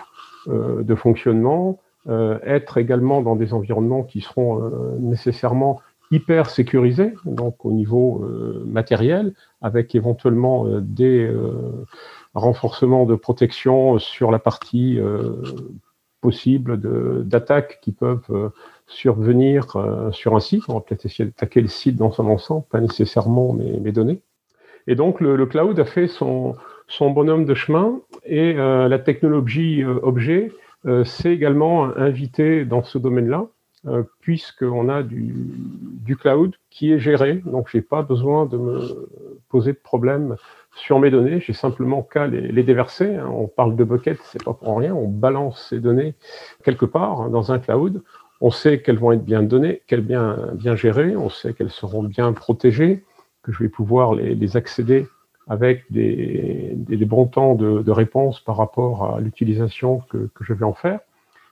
[0.47, 5.81] de fonctionnement, être également dans des environnements qui seront nécessairement
[6.13, 8.25] hyper sécurisés, donc au niveau
[8.67, 11.29] matériel, avec éventuellement des
[12.35, 15.01] renforcement de protection sur la partie
[16.23, 16.79] euh, possible
[17.27, 18.49] d'attaques qui peuvent euh,
[18.87, 20.65] survenir euh, sur un site.
[20.69, 24.21] On va peut-être essayer d'attaquer le site dans son ensemble, pas nécessairement mes, données.
[24.87, 26.55] Et donc le, cloud a fait son,
[26.89, 30.51] son bonhomme de chemin et la technologie objet
[31.05, 33.47] s'est également invitée dans ce domaine-là,
[34.21, 35.35] puisqu'on a du,
[36.05, 37.43] du, cloud qui est géré.
[37.47, 39.09] Donc j'ai pas besoin de me
[39.49, 40.37] poser de problème
[40.75, 43.17] sur mes données, j'ai simplement qu'à les, déverser.
[43.17, 43.29] Hein.
[43.33, 44.95] On parle de bucket, c'est pas pour rien.
[44.95, 46.15] On balance ces données
[46.65, 48.03] quelque part hein, dans un cloud.
[48.41, 51.15] On sait qu'elles vont être bien données, qu'elles bien bien gérées.
[51.17, 53.05] On sait qu'elles seront bien protégées,
[53.43, 55.07] que je vais pouvoir les, accéder
[55.49, 56.75] avec des,
[57.07, 61.01] bons temps de, réponse par rapport à l'utilisation que, je vais en faire.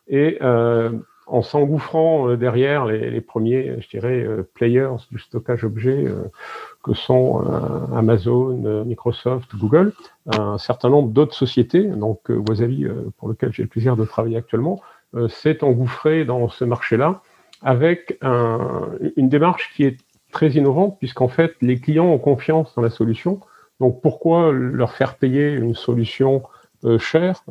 [0.08, 0.90] Et euh,
[1.26, 6.06] en s'engouffrant euh, derrière les, premiers, je dirais, euh, players du stockage objet
[6.82, 9.92] que sont euh, Amazon, euh, Microsoft, Google,
[10.26, 12.86] un certain nombre d'autres sociétés, donc euh, Wasabi,
[13.18, 14.80] pour lequel j'ai le plaisir de travailler actuellement,
[15.28, 17.22] s'est engouffré dans ce marché-là
[17.62, 19.98] avec une démarche qui est
[20.30, 23.40] très innovante puisqu'en fait les clients ont confiance dans la solution.
[23.80, 26.44] Donc pourquoi leur faire payer une solution
[26.98, 27.42] chère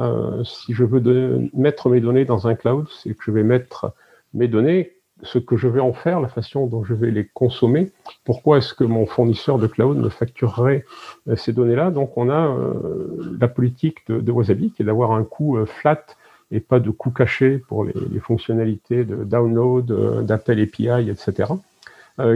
[0.46, 3.94] si je veux mettre mes données dans un cloud, c'est que je vais mettre
[4.34, 7.92] mes données ce que je vais en faire, la façon dont je vais les consommer.
[8.24, 10.86] Pourquoi est-ce que mon fournisseur de cloud me facturerait
[11.28, 11.92] euh, ces données-là?
[11.92, 16.06] Donc, on a euh, la politique de, Wasabi qui est d'avoir un coût euh, flat
[16.52, 21.54] et pas de coût caché pour les, fonctionnalités de download, d'appel API, etc.,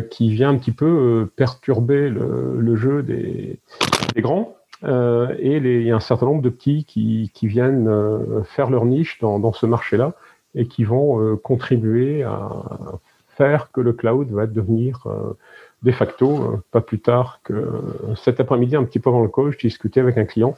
[0.09, 3.59] qui vient un petit peu perturber le, jeu des,
[4.15, 7.89] des grands et il y a un certain nombre de petits qui, viennent
[8.45, 10.13] faire leur niche dans, ce marché-là
[10.55, 12.49] et qui vont contribuer à
[13.37, 15.07] faire que le cloud va devenir
[15.81, 17.81] de facto, pas plus tard que
[18.15, 20.55] cet après-midi, un petit peu avant le call, je discutais avec un client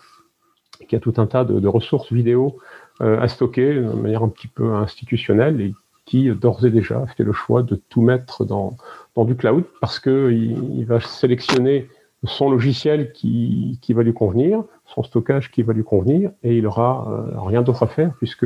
[0.88, 2.58] qui a tout un tas de, ressources vidéo
[3.00, 5.74] à stocker de manière un petit peu institutionnelle et
[6.06, 8.78] qui d'ores et déjà fait le choix de tout mettre dans,
[9.16, 11.90] dans du cloud parce qu'il il va sélectionner
[12.24, 16.66] son logiciel qui, qui, va lui convenir, son stockage qui va lui convenir, et il
[16.66, 18.46] aura euh, rien d'autre à faire puisque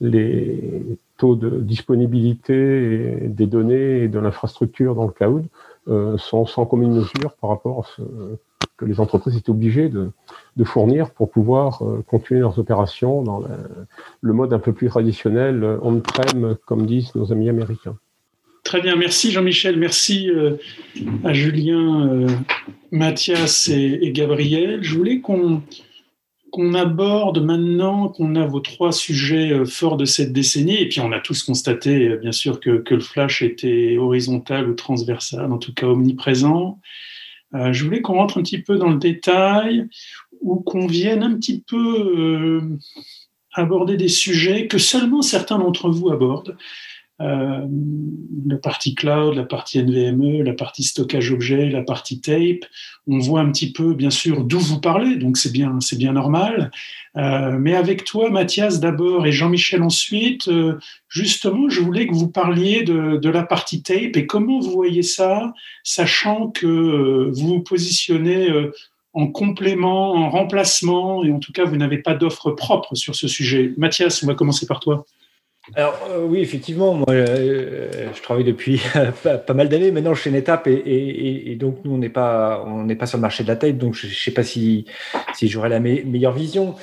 [0.00, 0.84] les
[1.16, 5.44] taux de disponibilité des données et de l'infrastructure dans le cloud
[5.88, 8.02] euh, sont sans commune mesure par rapport à ce
[8.76, 10.10] que les entreprises étaient obligées de,
[10.64, 13.42] fournir pour pouvoir euh, continuer leurs opérations dans
[14.20, 17.96] le mode un peu plus traditionnel on-prem, comme disent nos amis américains.
[18.68, 20.56] Très bien, merci Jean-Michel, merci euh,
[21.24, 22.26] à Julien, euh,
[22.90, 24.80] Mathias et, Gabriel.
[24.82, 25.62] Je voulais qu'on
[26.50, 31.00] qu'on aborde maintenant qu'on a vos trois sujets euh, forts de cette décennie, et puis
[31.00, 35.58] on a tous constaté bien sûr que, que le flash était horizontal ou transversal, en
[35.58, 36.80] tout cas omniprésent.
[37.52, 39.88] je voulais qu'on rentre un petit peu dans le détail
[40.40, 42.60] ou qu'on vienne un petit peu
[43.54, 46.56] aborder des sujets que seulement certains d'entre vous abordent.
[47.20, 47.66] Euh,
[48.46, 52.64] la partie cloud, la partie NVMe, la partie stockage objet, la partie tape.
[53.08, 56.12] On voit un petit peu, bien sûr, d'où vous parlez, donc c'est bien, c'est bien
[56.12, 56.70] normal.
[57.16, 60.78] Euh, mais avec toi, Mathias, d'abord, et Jean-Michel ensuite, euh,
[61.08, 65.02] justement, je voulais que vous parliez de, de, la partie tape et comment vous voyez
[65.02, 65.52] ça,
[65.82, 68.48] sachant que vous vous positionnez
[69.12, 73.26] en complément, en remplacement, et en tout cas, vous n'avez pas d'offre propre sur ce
[73.26, 73.72] sujet.
[73.76, 75.04] Mathias, on va commencer par toi.
[75.74, 78.80] Alors euh, oui, effectivement, moi euh, je travaille depuis
[79.22, 82.64] pas, mal d'années maintenant chez NetApp et, et, et, donc nous on n'est pas
[82.98, 84.86] pas sur le marché de la tape, donc je ne sais pas si
[85.34, 86.74] si j'aurais la meilleure vision.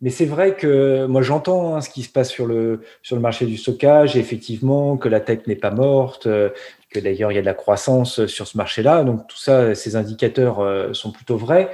[0.00, 3.22] Mais c'est vrai que moi j'entends hein, ce qui se passe sur le sur le
[3.22, 6.50] marché du stockage, effectivement que la tech n'est pas morte, euh,
[6.90, 9.02] que d'ailleurs il y a de la croissance sur ce marché-là.
[9.02, 11.70] Donc tout ça, ces indicateurs sont plutôt vrais.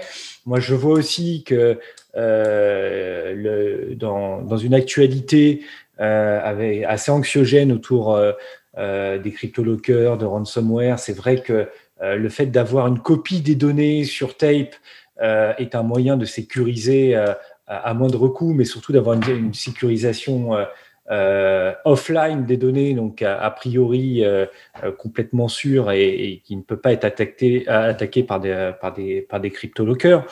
[0.46, 1.78] Moi je vois aussi que
[2.16, 8.32] euh, dans, dans une actualité euh, avec, assez anxiogène autour euh,
[8.78, 10.98] euh, des crypto-lockers, de ransomware.
[10.98, 11.68] C'est vrai que
[12.02, 14.74] le fait d'avoir une copie des données sur tape
[15.20, 17.14] est un moyen de sécuriser
[17.66, 20.50] à, moindre coût, mais surtout d'avoir une, sécurisation
[21.84, 24.22] offline des données, donc a, priori
[24.98, 28.72] complètement sûre et, qui ne peut pas être attaqué, attaqué par des,
[29.30, 30.26] par des, crypto-lockers.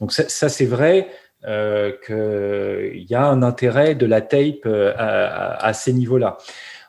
[0.00, 1.08] Donc ça c'est vrai
[1.46, 6.38] euh, qu'il y a un intérêt de la tape euh, à, ces niveaux-là.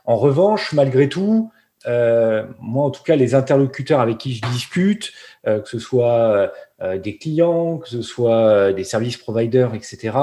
[0.06, 1.52] En revanche, malgré tout,
[1.86, 5.12] euh, moi, en tout cas, les interlocuteurs avec qui je discute,
[5.46, 10.18] que ce soit des clients, que ce soit des services providers, etc.,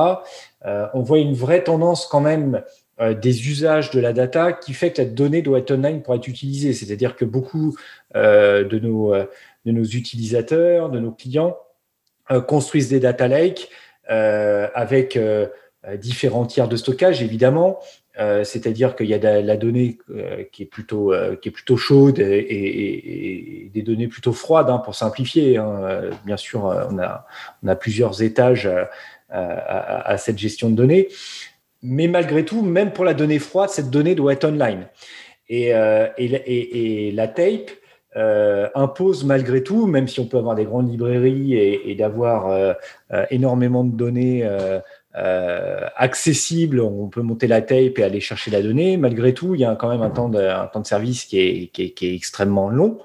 [0.64, 2.62] on voit une vraie tendance quand même
[3.00, 6.28] des usages de la data qui fait que la donnée doit être online pour être
[6.28, 6.74] utilisée.
[6.74, 7.74] C'est-à-dire que beaucoup
[8.14, 11.56] de, nos, de nos utilisateurs, de nos clients,
[12.46, 13.70] construisent des data lakes
[14.08, 15.18] avec
[15.88, 17.78] euh, différents tiers de stockage, évidemment.
[18.18, 19.98] Euh, c'est-à-dire qu'il y a la donnée
[20.52, 21.12] qui est plutôt
[21.76, 25.58] chaude et, des données plutôt froides hein, pour simplifier.
[25.58, 26.10] Hein.
[26.24, 26.98] Bien sûr, on
[27.68, 28.70] a plusieurs étages
[29.30, 31.08] à, cette gestion de données,
[31.82, 34.86] mais malgré tout, même pour la donnée froide, cette donnée doit être online.
[35.48, 37.70] Et la tape
[38.16, 42.72] euh, impose malgré tout, même si on peut avoir des grandes librairies et, d'avoir euh,
[43.12, 44.48] euh, énormément de données
[45.96, 48.96] accessibles, on peut monter la tape et aller chercher la donnée.
[48.96, 51.40] Malgré tout, il y a quand même un temps de, un temps de service qui
[51.40, 52.98] est, qui est, qui est extrêmement long.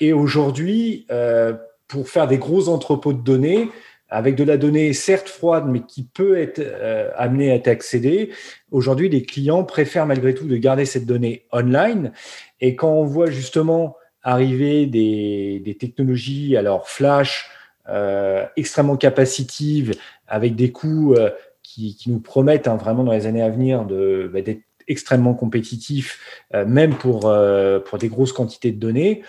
[0.00, 1.06] et aujourd'hui,
[1.88, 3.68] pour faire des gros entrepôts de données,
[4.08, 6.60] avec de la donnée certes froide, mais qui peut être
[7.16, 8.30] amenée à être accédée.
[8.70, 12.12] Aujourd'hui, les clients préfèrent malgré tout de garder cette donnée online.
[12.60, 17.50] Et quand on voit justement arriver des, technologies, alors flash,
[17.88, 19.94] euh, extrêmement capacitives,
[20.28, 21.30] avec des coûts euh,
[21.62, 26.64] qui, nous promettent hein, vraiment dans les années à venir bah, d'être extrêmement compétitifs, euh,
[26.64, 29.22] même pour, pour des grosses quantités de données.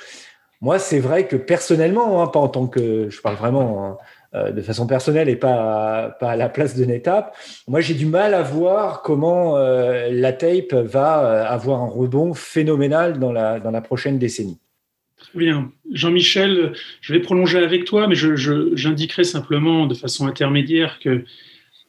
[0.61, 3.97] Moi, c'est vrai que personnellement, hein, pas en tant que, je parle vraiment
[4.33, 7.35] hein, de façon personnelle et pas, pas à la place de NetApp,
[7.67, 13.31] moi j'ai du mal à voir comment la tape va avoir un rebond phénoménal dans
[13.31, 14.59] la, dans la prochaine décennie.
[15.35, 15.71] Bien.
[15.91, 21.23] Jean-Michel, je vais prolonger avec toi, mais j'indiquerai simplement de façon intermédiaire que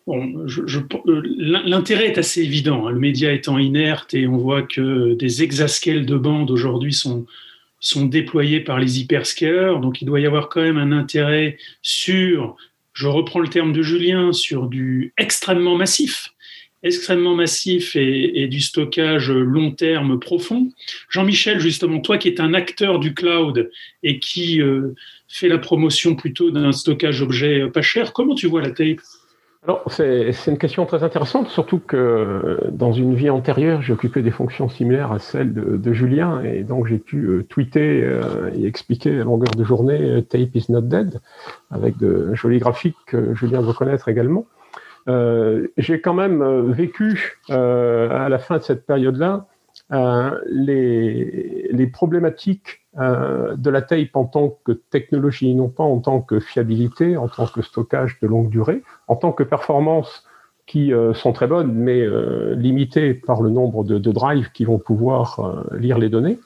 [0.06, 2.86] l'intérêt est assez évident.
[2.86, 2.90] Hein.
[2.90, 7.26] Le média étant inerte et on voit que des exascales de bande aujourd'hui sont,
[7.80, 8.10] sont
[8.66, 9.80] par les hyperscalers.
[9.80, 12.56] Donc, il doit y avoir quand même un intérêt sur,
[12.92, 16.33] je reprends le terme de Julien, sur du extrêmement massif
[16.84, 20.68] extrêmement massif et, du stockage long terme profond.
[21.08, 23.70] Jean-Michel, justement, toi qui es un acteur du cloud
[24.02, 24.94] et qui euh,
[25.26, 29.00] fait la promotion plutôt d'un stockage objet pas cher, comment tu vois la tape
[29.66, 34.68] alors, c'est une question très intéressante, surtout que dans une vie antérieure, occupé des fonctions
[34.68, 39.24] similaires à celles de, Julien, et donc j'ai pu euh, tweeter euh, et expliquer à
[39.24, 41.18] longueur de journée Tape is not dead,
[41.70, 44.46] avec de jolis graphiques que Julien veut connaître également.
[45.08, 49.46] Euh, j'ai quand même euh, vécu euh, à la fin de cette période-là
[50.46, 57.16] les, problématiques de la tape en tant que technologie, non pas en tant que fiabilité,
[57.16, 60.26] en tant que stockage de longue durée, en tant que performance
[60.66, 62.04] qui sont très bonnes, mais
[62.56, 66.38] limitées par le nombre de, drives qui vont pouvoir lire les données.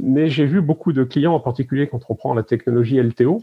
[0.00, 3.42] mais j'ai vu beaucoup de clients, en particulier quand on prend la technologie LTO,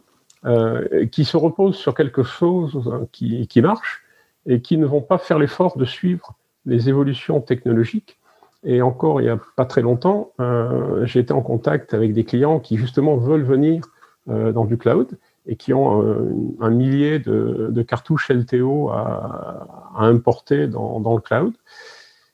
[1.11, 4.04] qui se reposent sur quelque chose qui, qui marche,
[4.45, 6.35] et qui ne vont pas faire l'effort de suivre
[6.65, 8.17] les évolutions technologiques.
[8.63, 12.23] Et encore, il n'y a pas très longtemps, euh, j'ai été en contact avec des
[12.23, 13.83] clients qui justement veulent venir
[14.27, 19.67] euh, dans du cloud et qui ont euh, un millier de, cartouches LTO à,
[19.97, 21.53] importer dans, le cloud.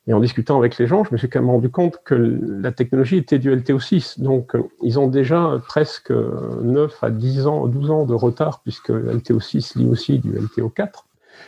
[0.07, 2.71] Et en discutant avec les gens, je me suis quand même rendu compte que la
[2.71, 4.21] technologie était du LTO6.
[4.21, 9.77] Donc, ils ont déjà presque 9 à 10 ans, 12 ans de retard, puisque LTO6
[9.77, 11.03] lit aussi du LTO4.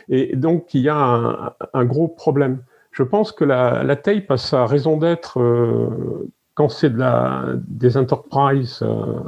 [0.08, 2.62] Et donc, il y a un, gros problème.
[2.92, 7.96] Je pense que la, tape a sa raison d'être euh, quand c'est de la, des
[7.96, 9.20] enterprise euh,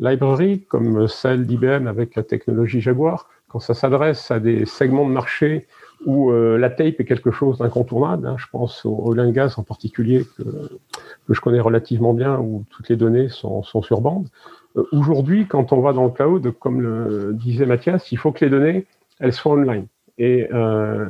[0.00, 5.12] library, comme celle d'IBM avec la technologie Jaguar, quand ça s'adresse à des segments de
[5.12, 5.66] marché
[6.06, 8.26] où euh, la tape est quelque chose d'incontournable.
[8.26, 8.36] Hein.
[8.38, 9.20] je pense au oil
[9.56, 10.44] en particulier, que,
[11.28, 14.28] je connais relativement bien, où toutes les données sont, sur bande.
[14.90, 18.50] Aujourd'hui, quand on va dans le cloud, comme le disait Mathias, il faut que les
[18.50, 18.86] données,
[19.20, 19.86] elles soient online.
[20.22, 21.06] Et euh,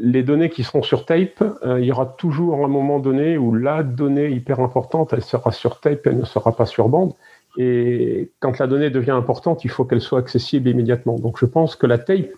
[0.00, 3.54] les données qui seront sur tape, euh, il y aura toujours un moment donné où
[3.54, 7.12] la donnée hyper importante, elle sera sur tape, elle ne sera pas sur bande.
[7.56, 11.20] Et quand la donnée devient importante, il faut qu'elle soit accessible immédiatement.
[11.20, 12.30] Donc je pense que la tape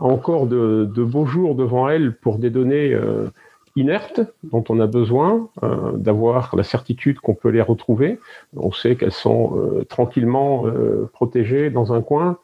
[0.00, 3.30] a encore de, beaux jours devant elle pour des données euh,
[3.76, 5.48] inertes dont on a besoin
[5.94, 8.18] d'avoir la certitude qu'on peut les retrouver.
[8.56, 10.66] On sait qu'elles sont tranquillement
[11.14, 12.36] protégées dans un coin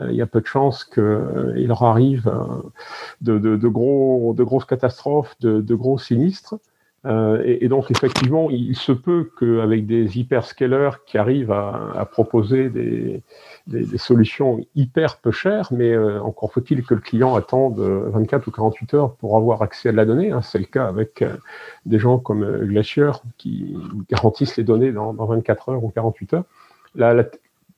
[0.00, 2.62] il y a peu de chances qu'il euh, leur arrive euh,
[3.20, 6.56] de, gros, grosses catastrophes, de, gros sinistres.
[7.04, 13.22] et, donc, effectivement, il se peut qu'avec des hyperscalers qui arrivent à, proposer des,
[13.98, 19.14] solutions hyper peu chères, mais encore faut-il que le client attende 24 ou 48 heures
[19.16, 20.32] pour avoir accès à la donnée.
[20.32, 20.42] Hein.
[20.42, 21.22] C'est le cas avec
[21.84, 23.76] des gens comme Glacier qui
[24.10, 26.44] garantissent les données dans, 24 heures ou 48 heures.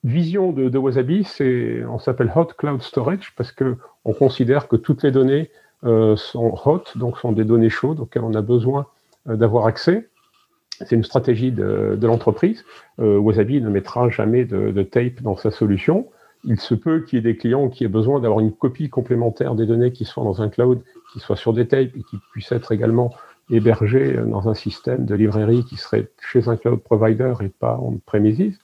[0.07, 5.03] Vision de, Wasabi, c'est, on s'appelle Hot Cloud Storage parce que on considère que toutes
[5.03, 5.49] les données
[5.83, 8.87] euh, sont hot, donc sont des données chaudes auxquelles on a besoin
[9.29, 10.07] euh, d'avoir accès.
[10.79, 12.63] C'est une stratégie de, l'entreprise.
[12.99, 16.07] Euh, Wasabi ne mettra jamais de, tape dans sa solution.
[16.45, 19.55] Il se peut qu'il y ait des clients qui aient besoin d'avoir une copie complémentaire
[19.55, 20.81] des données qui soient dans un cloud,
[21.11, 23.11] qui soient sur des tapes et qui puissent être également
[23.49, 27.97] hébergées dans un système de librairie qui serait chez un cloud provider et pas en
[28.05, 28.59] premises.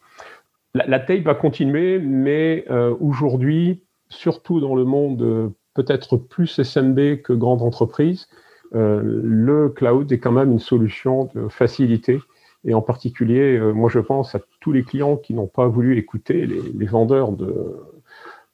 [0.76, 7.22] La, tape va continuer, mais euh, aujourd'hui, surtout dans le monde euh, peut-être plus SMB
[7.22, 8.28] que grande entreprise,
[8.74, 12.20] euh, le cloud est quand même une solution de facilité.
[12.66, 16.48] Et en particulier, moi je pense à tous les clients qui n'ont pas voulu écouter
[16.48, 17.76] les, vendeurs de,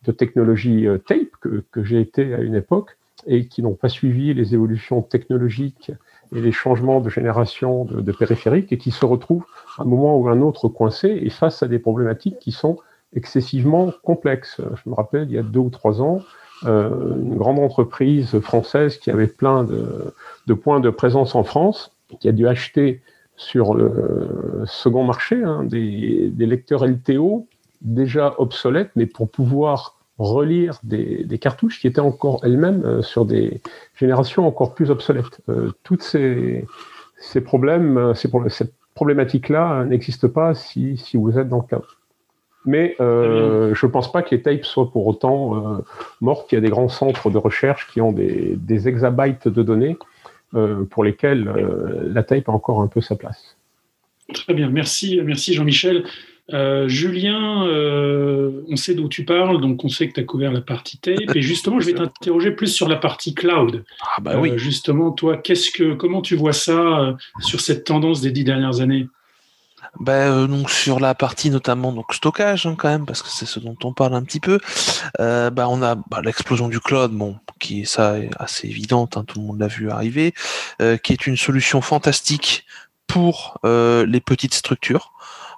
[0.03, 2.97] de technologie tape que, que j'ai été à une époque
[3.27, 5.91] et qui n'ont pas suivi les évolutions technologiques
[6.35, 9.45] et les changements de génération de, périphériques et qui se retrouvent
[9.77, 12.77] à un moment ou à un autre coincés et face à des problématiques qui sont
[13.15, 14.61] excessivement complexes.
[14.83, 16.21] Je me rappelle, il y a deux ou trois ans,
[16.65, 22.27] euh, une grande entreprise française qui avait plein de, points de présence en France, qui
[22.27, 23.01] a dû acheter
[23.35, 27.47] sur le second marché hein, des, des lecteurs LTO
[27.81, 33.61] déjà obsolètes, mais pour pouvoir relire des, cartouches qui étaient encore elles-mêmes euh, sur des
[33.95, 35.39] générations encore plus obsolètes.
[35.47, 36.65] Euh, toutes ces,
[37.17, 41.81] ces problèmes, euh, ces, cette problématique-là n'existe pas si, si, vous êtes dans le cas.
[42.65, 43.05] Mais je
[43.85, 45.81] ne pense pas que les tapes soient pour autant
[46.19, 46.51] mortes.
[46.51, 49.97] Il y a des grands centres de recherche qui ont des, des exabytes de données
[50.89, 51.49] pour lesquels
[52.13, 53.55] la tape a encore un peu sa place.
[54.33, 56.03] Très bien, merci, merci Jean-Michel.
[56.53, 60.51] Euh, Julien, euh, on sait d'où tu parles, donc on sait que tu as couvert
[60.51, 61.35] la partie tape.
[61.35, 63.83] Et justement, je vais t'interroger plus sur la partie cloud.
[64.01, 64.51] Ah bah oui.
[64.51, 68.81] Euh, justement, toi, qu'est-ce que, comment tu vois ça sur cette tendance des dix dernières
[68.81, 69.07] années?
[69.99, 73.59] Ben, donc sur la partie notamment donc stockage hein, quand même parce que c'est ce
[73.59, 74.59] dont on parle un petit peu.
[75.17, 79.23] ben, on a bah, l'explosion du cloud, bon, qui est ça est assez évidente, hein,
[79.25, 80.33] tout le monde l'a vu arriver,
[81.03, 82.65] qui est une solution fantastique
[83.07, 85.13] pour les petites structures.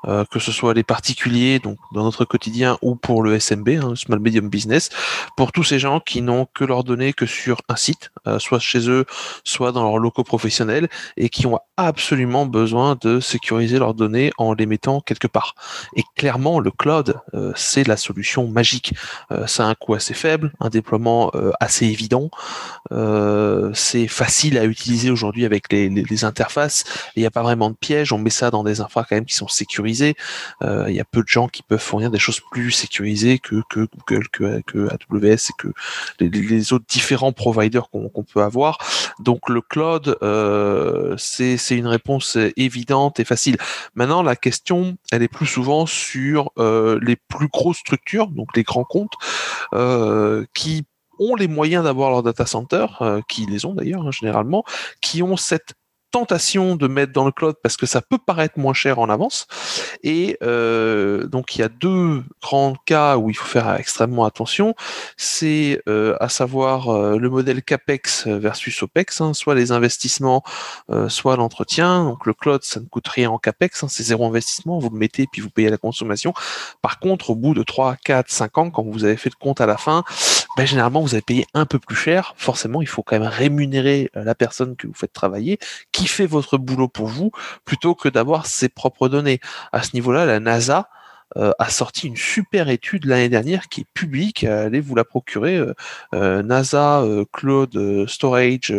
[0.08, 3.94] Euh, que ce soit les particuliers, donc dans notre quotidien, ou pour le SMB, hein,
[3.96, 4.90] Small Medium Business,
[5.38, 8.58] pour tous ces gens qui n'ont que leurs données que sur un site, euh, soit
[8.58, 9.06] chez eux,
[9.44, 14.54] soit dans leurs locaux professionnels, et qui ont absolument besoin de sécuriser leurs données en
[14.54, 15.54] les mettant quelque part.
[15.96, 18.94] Et clairement, le cloud, euh, c'est la solution magique.
[19.46, 22.30] ça a un coût assez faible, un déploiement assez évident,
[23.74, 26.84] c'est facile à utiliser aujourd'hui avec les, interfaces,
[27.16, 29.26] il n'y a pas vraiment de piège, on met ça dans des infras quand même
[29.26, 29.91] qui sont sécurisés
[30.64, 33.62] euh, il y a peu de gens qui peuvent fournir des choses plus sécurisées que,
[33.74, 35.68] Google, que, que AWS et que
[36.20, 38.78] les, autres différents providers qu'on peut avoir.
[39.20, 43.58] Donc le cloud, euh, c'est une réponse évidente et facile.
[43.96, 48.64] Maintenant, la question, elle est plus souvent sur euh, les plus grosses structures, donc les
[48.64, 49.14] grands comptes,
[50.54, 50.84] qui
[51.20, 52.86] ont les moyens d'avoir leur data center,
[53.28, 54.64] qui les ont d'ailleurs hein, généralement,
[55.02, 55.76] qui ont cette
[56.12, 59.48] tentation de mettre dans le cloud parce que ça peut paraître moins cher en avance.
[60.04, 64.76] Et euh, donc il y a deux grands cas où il faut faire extrêmement attention.
[65.18, 70.44] C'est euh, à savoir euh, le modèle capex versus opex, hein, soit les investissements,
[71.08, 72.04] soit l'entretien.
[72.04, 74.98] Donc le cloud, ça ne coûte rien en capex, hein, c'est zéro investissement, vous le
[74.98, 76.34] mettez puis vous payez la consommation.
[76.82, 79.62] Par contre, au bout de 3, 4, 5 ans, quand vous avez fait le compte
[79.62, 80.04] à la fin,
[80.58, 82.34] ben, généralement vous avez payé un peu plus cher.
[82.38, 85.60] Forcément, il faut quand même rémunérer la personne que vous faites travailler,
[85.92, 87.32] qui fait votre boulot pour vous,
[87.66, 89.40] plutôt que d'avoir ses propres données.
[89.72, 90.90] À ce niveau-là, la NASA
[91.38, 94.44] euh, a sorti une super étude l'année dernière qui est publique.
[94.44, 95.58] Allez vous la procurer.
[95.58, 95.74] Euh,
[96.14, 98.74] euh, NASA, Cloud Storage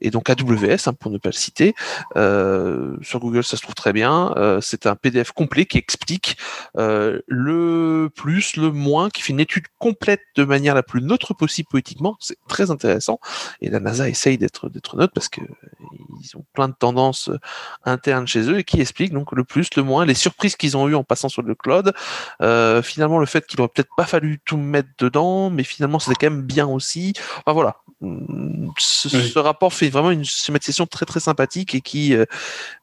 [0.00, 1.74] et donc AWS hein, pour ne pas le citer.
[2.14, 4.34] sur Google, ça se trouve très bien.
[4.60, 6.36] c'est un PDF complet qui explique
[6.74, 11.68] le plus, le moins, qui fait une étude complète de manière la plus neutre possible
[11.70, 12.16] politiquement.
[12.20, 13.20] C'est très intéressant.
[13.60, 15.40] Et la NASA essaye d'être d'être neutre parce que
[16.22, 17.30] ils ont plein de tendances
[17.84, 20.88] internes chez eux et qui explique donc le plus, le moins, les surprises qu'ils ont
[20.88, 21.91] eues en passant sur le cloud
[22.40, 26.26] euh, finalement, le fait qu'il aurait peut-être pas fallu tout mettre dedans, mais finalement, c'était
[26.26, 27.12] quand même bien aussi.
[27.38, 27.76] Enfin voilà,
[28.78, 32.24] ce, rapport fait vraiment une session très très sympathique et qui, euh,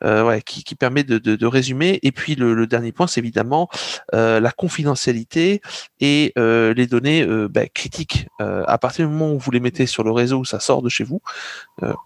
[0.04, 2.00] euh, ouais, qui, qui, permet de, de, de, résumer.
[2.04, 3.70] Et puis le, le dernier point, c'est évidemment
[4.14, 5.62] la confidentialité
[6.00, 8.28] et les données bah, critiques.
[8.40, 10.90] à partir du moment où vous les mettez sur le réseau, où ça sort de
[10.90, 11.22] chez vous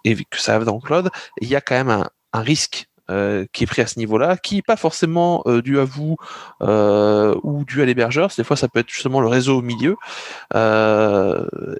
[0.03, 1.09] et que ça va dans le cloud,
[1.41, 4.37] il y a quand même un, un risque euh, qui est pris à ce niveau-là,
[4.37, 6.15] qui n'est pas forcément euh, dû à vous
[6.61, 8.31] euh, ou dû à l'hébergeur.
[8.37, 9.97] Des fois, ça peut être justement le réseau au milieu.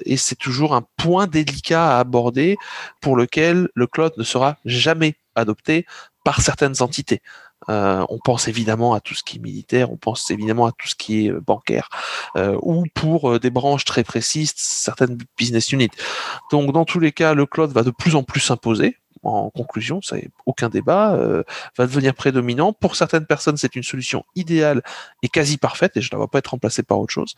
[0.06, 2.58] et c'est toujours un point délicat à aborder
[3.00, 5.86] pour lequel le cloud ne sera jamais adopté
[6.26, 7.22] par certaines entités.
[7.70, 10.96] on pense évidemment à tout ce qui est militaire, on pense évidemment à tout ce
[10.96, 11.88] qui est bancaire,
[12.62, 15.90] ou pour des branches très précises, certaines business units.
[16.52, 20.02] Donc dans tous les cas, le cloud va de plus en plus s'imposer en conclusion,
[20.02, 21.44] ça n'est aucun débat, euh,
[21.78, 22.74] va devenir prédominant.
[22.74, 24.82] Pour certaines personnes, c'est une solution idéale
[25.22, 27.36] et quasi parfaite, et je ne la vois pas être remplacée par autre chose.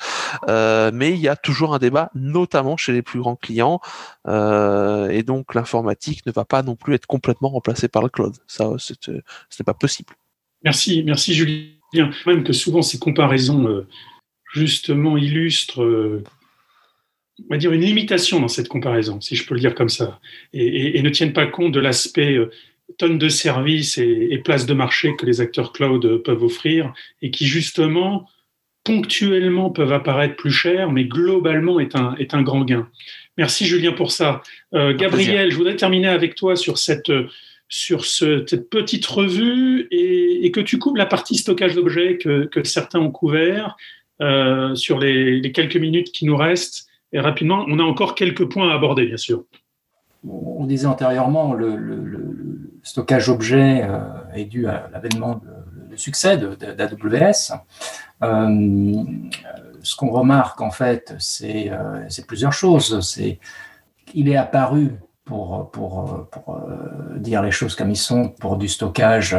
[0.49, 3.79] Euh, mais il y a toujours un débat, notamment chez les plus grands clients,
[4.27, 8.33] euh, et donc l'informatique ne va pas non plus être complètement remplacée par le cloud.
[8.47, 9.21] Ça, ce n'est
[9.65, 10.13] pas possible.
[10.63, 12.09] Merci, merci Julien.
[12.25, 13.85] Même que souvent ces comparaisons
[14.53, 16.23] justement illustrent
[17.43, 20.19] on va dire, une limitation dans cette comparaison, si je peux le dire comme ça,
[20.53, 22.49] et, ne tiennent pas compte de l'aspect euh,
[22.97, 27.31] tonnes de services et, et places de marché que les acteurs cloud peuvent offrir, et
[27.31, 28.27] qui justement,
[28.83, 32.89] ponctuellement, peuvent apparaître plus chers, mais globalement est un, est un grand gain.
[33.37, 34.41] Merci Julien pour ça.
[34.73, 37.11] Euh, Gabriel, je voudrais terminer avec toi sur cette
[37.67, 42.99] sur cette petite revue et, que tu couvres la partie stockage d'objets que, que, certains
[42.99, 43.75] ont couvert
[44.21, 46.87] euh, sur les, les, quelques minutes qui nous restent.
[47.15, 49.45] Et rapidement, on a encore quelques points à aborder, bien sûr.
[50.27, 53.99] On disait antérieurement, le, stockage objet euh,
[54.33, 55.41] est dû à l'avènement
[55.89, 57.53] de, succès d'AWS.
[58.21, 59.03] Euh,
[59.81, 62.99] ce qu'on remarque, en fait, c'est euh, plusieurs choses.
[62.99, 63.39] C'est
[64.13, 64.91] il est apparu
[65.23, 66.59] pour, pour, pour
[67.15, 69.37] dire les choses comme ils sont, pour du stockage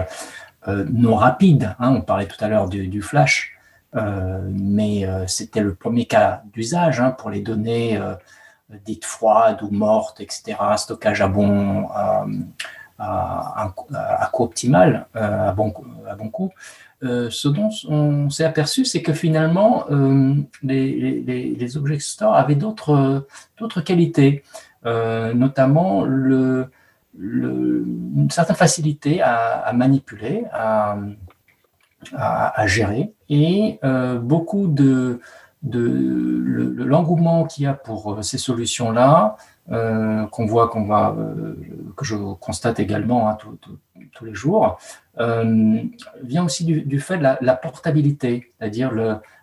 [0.67, 1.77] non rapide.
[1.79, 1.93] Hein.
[1.95, 3.56] on parlait tout à l'heure du, flash.
[3.97, 8.15] Euh, mais euh, c'était le premier cas d'usage hein, pour les données euh,
[8.85, 10.57] dites froides ou mortes, etc.
[10.77, 12.27] Stockage à bon, à,
[12.99, 13.73] à,
[14.33, 15.73] coût optimal, à bon,
[16.09, 16.51] à coût.
[17.01, 19.87] ce dont on s'est aperçu, c'est que finalement,
[20.65, 23.25] les, les, les, object store avaient d'autres
[23.85, 24.43] qualités,
[24.85, 26.69] notamment une
[28.31, 30.97] certaine facilité à, manipuler, à,
[32.17, 33.13] à, gérer.
[33.29, 33.79] Et
[34.21, 35.21] beaucoup de,
[35.63, 39.37] l'engouement qu'il y a pour ces solutions-là,
[39.69, 41.17] qu'on voit, qu'on va,
[41.97, 43.39] que je constate également hein,
[44.13, 44.79] tous les jours,
[45.19, 48.93] vient aussi du, fait de la, portabilité, c'est-à-dire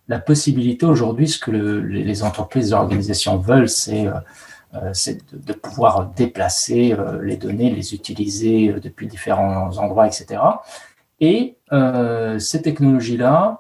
[0.08, 4.08] la possibilité aujourd'hui, ce que les entreprises, les organisations veulent, c'est
[4.76, 4.92] euh,
[5.32, 10.42] de, pouvoir déplacer euh, les données, les utiliser euh, depuis différents endroits, etc.
[11.26, 11.58] Et
[12.40, 13.60] ces technologies-là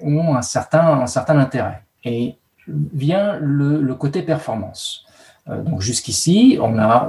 [0.00, 1.82] ont un certain, un certain intérêt.
[2.04, 2.36] Et
[2.66, 5.04] vient le, côté performance.
[5.46, 7.08] donc jusqu'ici, on a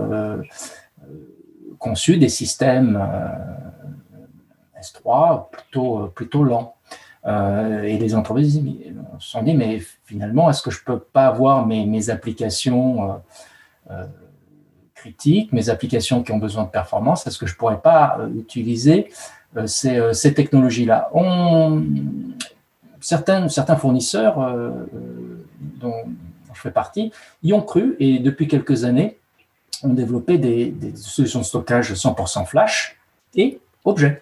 [1.77, 2.99] conçu des systèmes
[4.81, 6.75] S3 plutôt, plutôt lents.
[7.25, 8.61] Euh, et les entreprises
[9.19, 13.11] se sont dit, mais finalement, est-ce que je ne peux pas avoir mes, mes applications
[13.11, 13.15] euh,
[13.91, 14.05] euh,
[14.95, 19.11] critiques, mes applications qui ont besoin de performance, est-ce que je ne pourrais pas utiliser
[19.65, 21.09] ces, ces technologies-là
[23.01, 23.47] certains,
[23.77, 24.37] fournisseurs
[25.79, 26.03] dont
[26.53, 27.11] je fais partie
[27.43, 29.17] y ont cru et depuis quelques années
[29.83, 32.97] ont développé des, solutions de stockage 100% flash
[33.35, 34.21] et objet.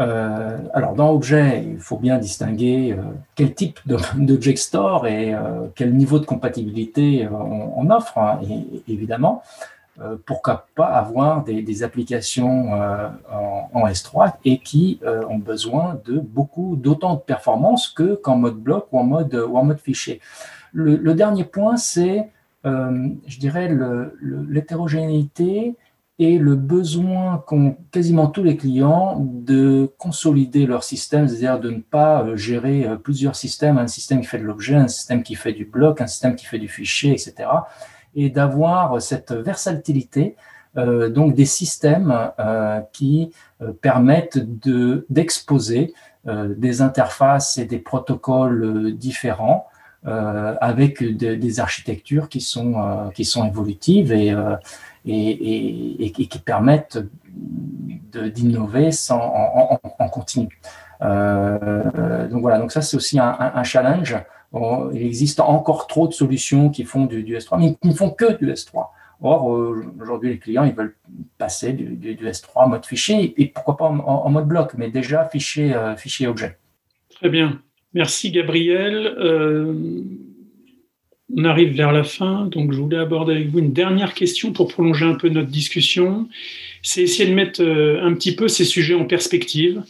[0.00, 3.02] Euh, alors, dans Objet, il faut bien distinguer euh,
[3.36, 8.40] quel type d'object store et euh, quel niveau de compatibilité on, offre, hein,
[8.88, 9.44] évidemment.
[10.26, 17.20] Pourquoi pas avoir des, applications en, S3 et qui ont besoin de beaucoup d'autant de
[17.20, 20.20] performance que qu'en mode bloc ou en mode ou en mode fichier.
[20.72, 22.28] Le, dernier point, c'est,
[22.64, 23.70] je dirais,
[24.48, 25.76] l'hétérogénéité
[26.18, 31.80] et le besoin qu'ont quasiment tous les clients de consolider leur système, c'est-à-dire de ne
[31.80, 35.34] pas euh, gérer euh, plusieurs systèmes, un système qui fait de l'objet, un système qui
[35.34, 37.48] fait du bloc, un système qui fait du fichier, etc.
[38.16, 40.36] Et d'avoir cette versatilité,
[40.76, 42.30] euh, donc des systèmes
[42.92, 43.30] qui
[43.80, 44.38] permettent
[45.10, 45.94] d'exposer
[46.26, 49.66] des interfaces et des protocoles différents
[50.04, 54.34] avec des architectures qui sont, qui sont évolutives et,
[55.06, 56.98] et, qui permettent
[58.12, 60.48] d'innover en, en, continu.
[61.02, 64.16] Euh, donc voilà, donc ça c'est aussi un, challenge.
[64.92, 68.36] Il existe encore trop de solutions qui font du, S3, mais qui ne font que
[68.38, 68.86] du S3.
[69.20, 69.46] Or,
[70.00, 70.96] aujourd'hui, les clients, ils veulent
[71.38, 75.74] passer du, S3 en mode fichier et pourquoi pas en, mode bloc, mais déjà fichier,
[75.74, 76.58] euh, fichier objet.
[77.10, 77.60] Très bien.
[77.94, 79.14] Merci Gabriel.
[79.18, 80.02] Euh,
[81.34, 84.68] on arrive vers la fin, donc je voulais aborder avec vous une dernière question pour
[84.68, 86.28] prolonger un peu notre discussion.
[86.82, 89.82] C'est essayer de mettre euh, un petit peu ces sujets en perspective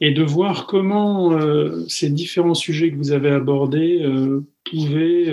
[0.00, 5.32] et de voir comment euh, ces différents sujets que vous avez abordés euh, pouvaient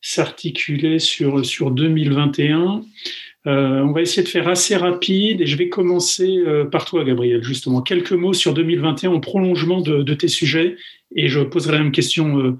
[0.00, 2.82] s'articuler sur, sur 2021.
[3.46, 7.82] on va essayer de faire assez rapide et je vais commencer par toi, Gabriel, justement.
[7.82, 10.76] Quelques mots sur 2021 en prolongement de, tes sujets
[11.14, 12.56] et je poserai la même question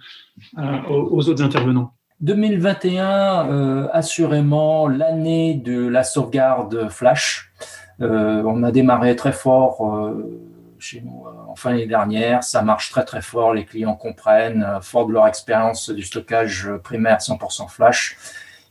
[0.89, 1.93] aux autres intervenants.
[2.21, 7.53] 2021, euh, assurément l'année de la sauvegarde Flash.
[8.01, 10.41] Euh, on a démarré très fort euh,
[10.87, 12.45] chez nous en fin d'année dernière.
[12.45, 13.55] Ça marche très très fort.
[13.55, 18.17] Les clients comprennent, fort de leur expérience du stockage primaire 100% Flash.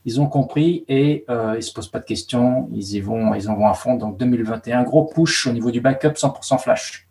[0.04, 2.68] Ils ont compris et ils se posent pas de questions.
[2.72, 3.96] Ils y vont, ils en vont à fond.
[3.96, 7.08] Donc 2021, gros push au niveau du backup 100% Flash.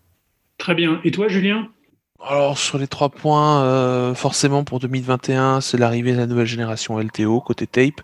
[0.57, 0.99] Très bien.
[1.03, 1.67] Et toi, Julien?
[2.27, 6.97] Alors sur les trois points, euh, forcément pour 2021, c'est l'arrivée de la nouvelle génération
[6.97, 8.01] LTO côté tape,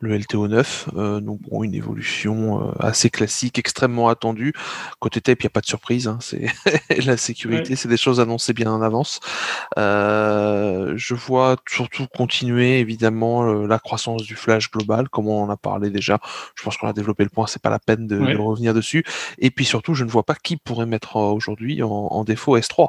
[0.00, 4.54] le LTO 9, euh, donc bon, une évolution euh, assez classique, extrêmement attendue.
[4.98, 6.46] Côté tape, il n'y a pas de surprise, hein, c'est
[7.06, 9.20] la sécurité, c'est des choses annoncées bien en avance.
[9.76, 15.90] je vois surtout continuer évidemment la croissance du flash global, comme on en a parlé
[15.90, 16.18] déjà.
[16.54, 19.04] Je pense qu'on a développé le point, c'est pas la peine de, revenir dessus.
[19.38, 22.88] Et puis surtout, je ne vois pas qui pourrait mettre aujourd'hui en défaut S3.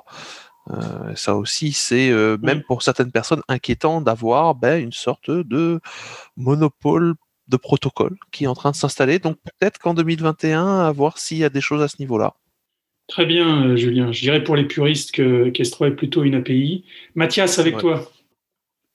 [0.69, 5.79] Euh, ça aussi, c'est euh, même pour certaines personnes inquiétant d'avoir ben, une sorte de
[6.37, 7.15] monopole
[7.47, 9.19] de protocole qui est en train de s'installer.
[9.19, 12.35] Donc peut-être qu'en 2021, à voir s'il y a des choses à ce niveau-là.
[13.07, 14.11] Très bien, euh, Julien.
[14.11, 16.85] Je dirais pour les puristes que qu'Estro est plutôt une API.
[17.15, 18.09] Mathias, avec toi.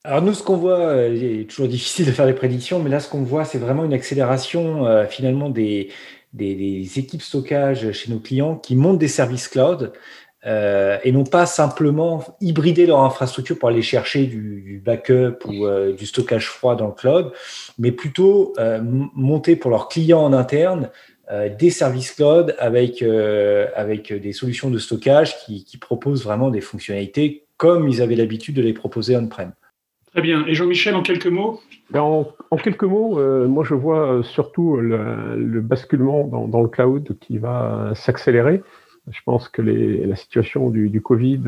[0.04, 3.00] Alors nous, ce qu'on voit, il est toujours difficile de faire des prédictions, mais là,
[3.00, 5.90] ce qu'on voit, c'est vraiment une accélération finalement des,
[6.32, 9.92] des, des, équipes stockage chez nos clients qui montent des services cloud
[10.46, 15.92] euh, et non pas simplement hybrider leur infrastructure pour aller chercher du, backup ou euh,
[15.92, 17.32] du stockage froid dans le cloud,
[17.78, 20.90] mais plutôt euh, monter pour leurs clients en interne
[21.58, 23.02] des services cloud avec,
[23.74, 28.54] avec des solutions de stockage qui, qui, proposent vraiment des fonctionnalités comme ils avaient l'habitude
[28.54, 29.50] de les proposer on-prem.
[30.12, 30.46] Très bien.
[30.46, 31.60] Et Jean-Michel, en quelques mots?
[31.90, 33.18] Ben, en, en, quelques mots,
[33.48, 38.62] moi je vois surtout le, le basculement dans, dans, le cloud qui va s'accélérer
[39.10, 41.42] Je pense que la situation du, Covid,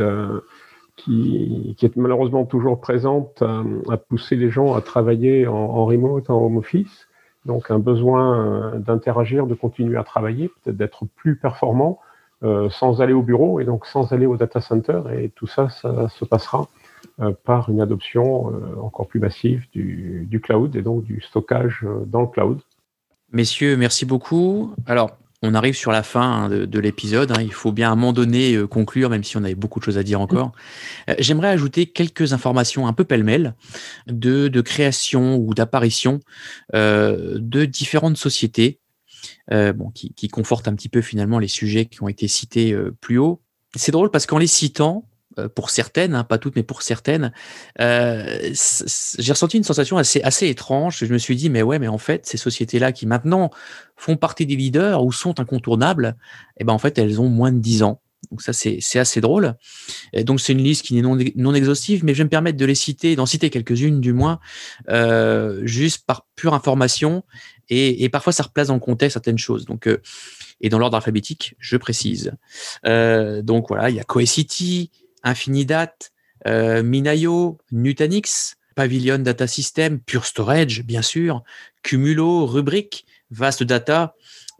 [0.97, 6.31] qui, qui, est malheureusement toujours présente, a poussé les gens à travailler en, en remote,
[6.31, 7.09] en home office.
[7.47, 12.01] Donc un besoin d'interagir, de continuer à travailler, peut-être d'être plus performant
[12.45, 15.01] euh, sans aller au bureau et donc sans aller au data center.
[15.19, 16.69] Et tout ça, ça se passera
[17.19, 21.85] euh, par une adoption euh, encore plus massive du, du, cloud et donc du stockage
[22.07, 22.61] dans le cloud.
[23.33, 24.73] Messieurs, merci beaucoup.
[24.87, 25.11] Alors,
[25.43, 27.31] on arrive sur la fin hein, de, de l'épisode.
[27.31, 27.43] Hein.
[27.43, 29.85] Il faut bien à un moment donné euh, conclure, même si on avait beaucoup de
[29.85, 30.53] choses à dire encore.
[31.09, 33.55] Euh, J'aimerais ajouter quelques informations un peu pêle-mêle
[34.07, 36.21] de, création ou d'apparition
[36.75, 38.81] euh, de différentes sociétés
[39.51, 43.41] bon, qui, confortent un petit peu finalement les sujets qui ont été cités plus haut.
[43.75, 45.08] C'est drôle parce qu'en les citant,
[45.47, 47.33] pour certaines, hein, pas toutes, mais pour certaines,
[47.81, 48.53] euh,
[49.19, 50.99] j'ai ressenti une sensation assez, étrange.
[51.05, 53.51] Je me suis dit, mais ouais, mais en fait, ces sociétés-là qui maintenant
[53.97, 56.17] font partie des leaders ou sont incontournables,
[56.59, 58.01] eh ben en fait, elles ont moins de 10 ans.
[58.31, 59.55] Donc ça, c'est assez drôle.
[60.25, 62.75] Donc c'est une liste qui n'est non, exhaustive, mais je vais me permettre de les
[62.75, 64.41] citer, d'en citer quelques-unes du moins,
[64.89, 67.25] euh, juste par pure information,
[67.71, 69.65] et, parfois ça replace dans le contexte certaines choses.
[69.65, 69.99] Donc euh,
[70.61, 72.33] et dans l'ordre alphabétique, je précise.
[72.85, 74.91] Euh, donc voilà, il y a Cohesity,
[75.23, 75.95] Infinidat,
[76.47, 81.43] euh, Minayo, Nutanix, Pavilion Data System, Pure Storage, bien sûr,
[81.83, 84.15] Cumulo, Rubrik, Vast Data.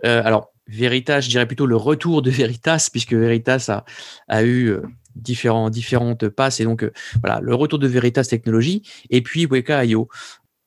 [0.05, 3.85] Euh, alors, Veritas, je dirais plutôt le retour de Veritas, puisque Veritas
[4.29, 4.83] a, eu euh,
[5.15, 6.89] différents, différentes passes, et donc
[7.23, 10.09] voilà, le retour de Veritas Technologies, et puis Weka.io.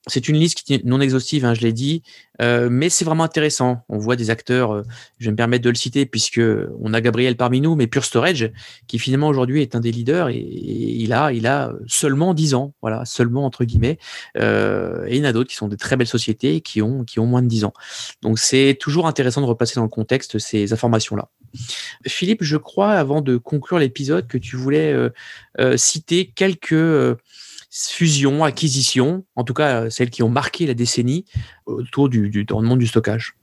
[0.08, 2.02] C'est une liste qui est non exhaustive, hein, je l'ai dit,
[2.42, 3.84] euh, mais c'est vraiment intéressant.
[3.88, 4.84] On voit des acteurs, euh,
[5.20, 6.42] je vais me permettre de le citer puisque
[6.80, 8.52] on a Gabriel parmi nous, mais Pure Storage,
[8.88, 13.46] qui finalement aujourd'hui est un des leaders et, il a, seulement 10 ans, voilà, seulement
[13.46, 14.00] entre guillemets.
[14.38, 17.04] Euh, et il y en a d'autres qui sont de très belles sociétés qui ont,
[17.04, 17.74] qui ont moins de 10 ans.
[18.24, 21.30] Donc c'est toujours intéressant de repasser dans le contexte ces informations-là.
[22.08, 24.96] Philippe, je crois, avant de conclure l'épisode, que tu voulais
[25.76, 27.18] citer quelques
[27.72, 31.26] fusions, acquisitions, en tout cas celles qui ont marqué la décennie
[31.66, 33.36] autour du, du, dans le monde du stockage.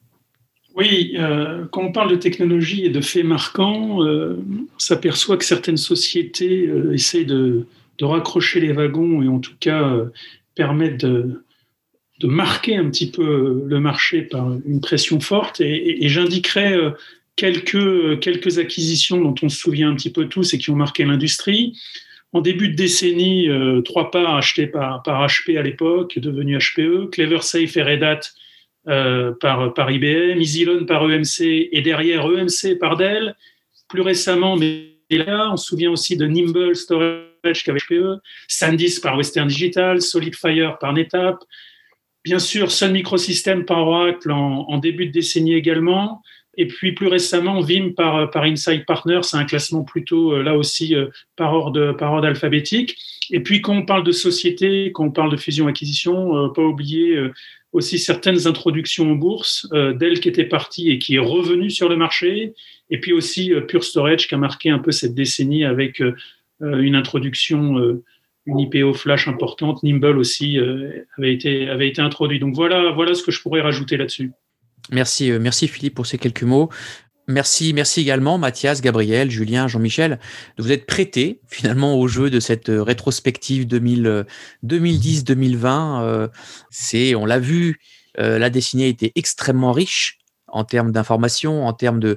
[0.79, 5.45] Oui, euh, quand on parle de technologie et de faits marquants, euh, on s'aperçoit que
[5.45, 7.67] certaines sociétés euh, essaient de,
[8.01, 10.05] raccrocher les wagons et en tout cas euh,
[10.55, 11.43] permettent de,
[12.23, 15.61] marquer un petit peu le marché par une pression forte.
[15.61, 16.91] Et, j'indiquerai euh,
[17.35, 21.05] quelques, quelques acquisitions dont on se souvient un petit peu tous et qui ont marqué
[21.05, 21.77] l'industrie
[22.33, 27.11] en début de décennie, euh, trois parts achetées par, par HP à l'époque, devenu HPE,
[27.11, 28.21] CleverSafe et Red Hat
[28.89, 33.35] euh, par, par IBM, EasyLoan par EMC et derrière EMC par Dell.
[33.89, 39.17] Plus récemment, mais là, on se souvient aussi de Nimble Storage qu'avec HPE, SanDisk par
[39.17, 41.39] Western Digital, SolidFire par NetApp,
[42.25, 46.21] bien sûr Sun Microsystems par Oracle en début de décennie également.
[46.59, 50.95] Et puis plus récemment, Vim par, par Inside Partner, c'est un classement plutôt là aussi
[51.37, 52.97] par ordre, par ordre alphabétique.
[53.31, 57.17] Et puis quand on parle de société, quand on parle de fusion-acquisition, euh, pas oublier
[57.17, 57.33] euh,
[57.73, 61.89] aussi certaines introductions en bourse, euh, Dell qui était parti et qui est revenu sur
[61.89, 62.55] le marché,
[62.91, 66.03] et puis aussi Pure Storage qui a marqué un peu cette décennie avec
[66.61, 68.01] une introduction,
[68.47, 70.59] une IPO flash importante, Nimble aussi
[71.19, 72.39] avait, été, avait été introduit.
[72.39, 74.33] Donc voilà, voilà ce que je pourrais rajouter là-dessus.
[74.91, 76.69] Merci, merci Philippe pour ces quelques mots.
[77.31, 80.19] Merci, merci également Mathias, Gabriel, Julien, Jean-Michel
[80.57, 86.31] de vous être prêtés finalement au jeu de cette rétrospective 2010-2020.
[86.71, 87.81] C'est, on l'a vu,
[88.17, 90.17] la a été extrêmement riche
[90.47, 92.17] en termes d'informations, en termes de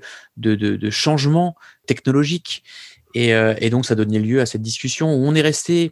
[0.90, 1.58] changements
[1.88, 2.64] technologiques.
[3.14, 5.92] Et, et, donc, ça donnait lieu à cette discussion où on est resté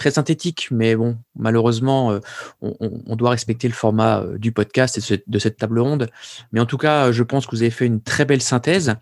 [0.00, 2.20] très synthétique, mais bon, malheureusement, euh,
[2.62, 6.08] on, doit respecter le format euh, du podcast et de cette table ronde.
[6.52, 8.94] Mais en tout cas, je pense que vous avez fait une très belle synthèse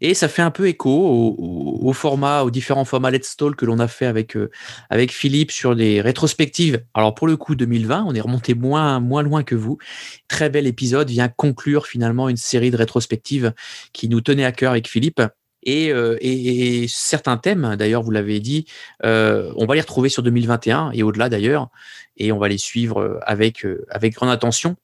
[0.00, 3.66] et ça fait un peu écho au, au, format, aux différents formats Let's Talk que
[3.66, 4.50] l'on a fait avec euh,
[4.88, 6.82] avec Philippe sur des rétrospectives.
[6.94, 9.76] Alors pour le coup, 2020, on est remonté moins moins loin que vous.
[10.28, 13.52] Très bel épisode vient conclure finalement une série de rétrospectives
[13.92, 15.20] qui nous tenait à cœur avec Philippe.
[15.62, 18.66] Et, euh, et, certains thèmes, d'ailleurs, vous l'avez dit,
[19.04, 21.68] euh, on va les retrouver sur 2021 et au-delà d'ailleurs,
[22.16, 24.76] et on va les suivre avec, euh, avec grande attention.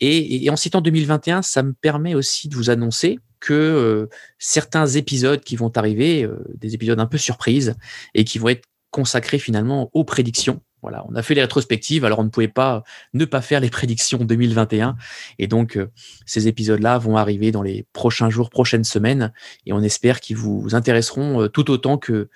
[0.00, 4.08] Et, et, en citant 2021, ça me permet aussi de vous annoncer que
[4.38, 7.74] certains épisodes qui vont arriver, des épisodes un peu surprises,
[8.14, 12.18] et qui vont être consacrés finalement aux prédictions voilà, on a fait les rétrospectives, alors
[12.18, 14.96] on ne pouvait pas ne pas faire les prédictions 2021.
[15.38, 15.90] Et donc, euh,
[16.26, 19.32] ces épisodes-là vont arriver dans les prochains jours, prochaines semaines,
[19.64, 22.28] et on espère qu'ils vous intéresseront euh, tout autant que,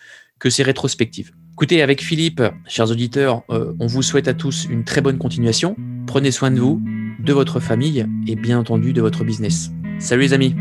[0.48, 1.32] ces rétrospectives.
[1.52, 5.76] Écoutez, avec Philippe, chers auditeurs, euh, on vous souhaite à tous une très bonne continuation.
[6.06, 6.80] Prenez soin de vous,
[7.18, 9.70] de votre famille et bien entendu de votre business.
[9.98, 10.54] Salut les amis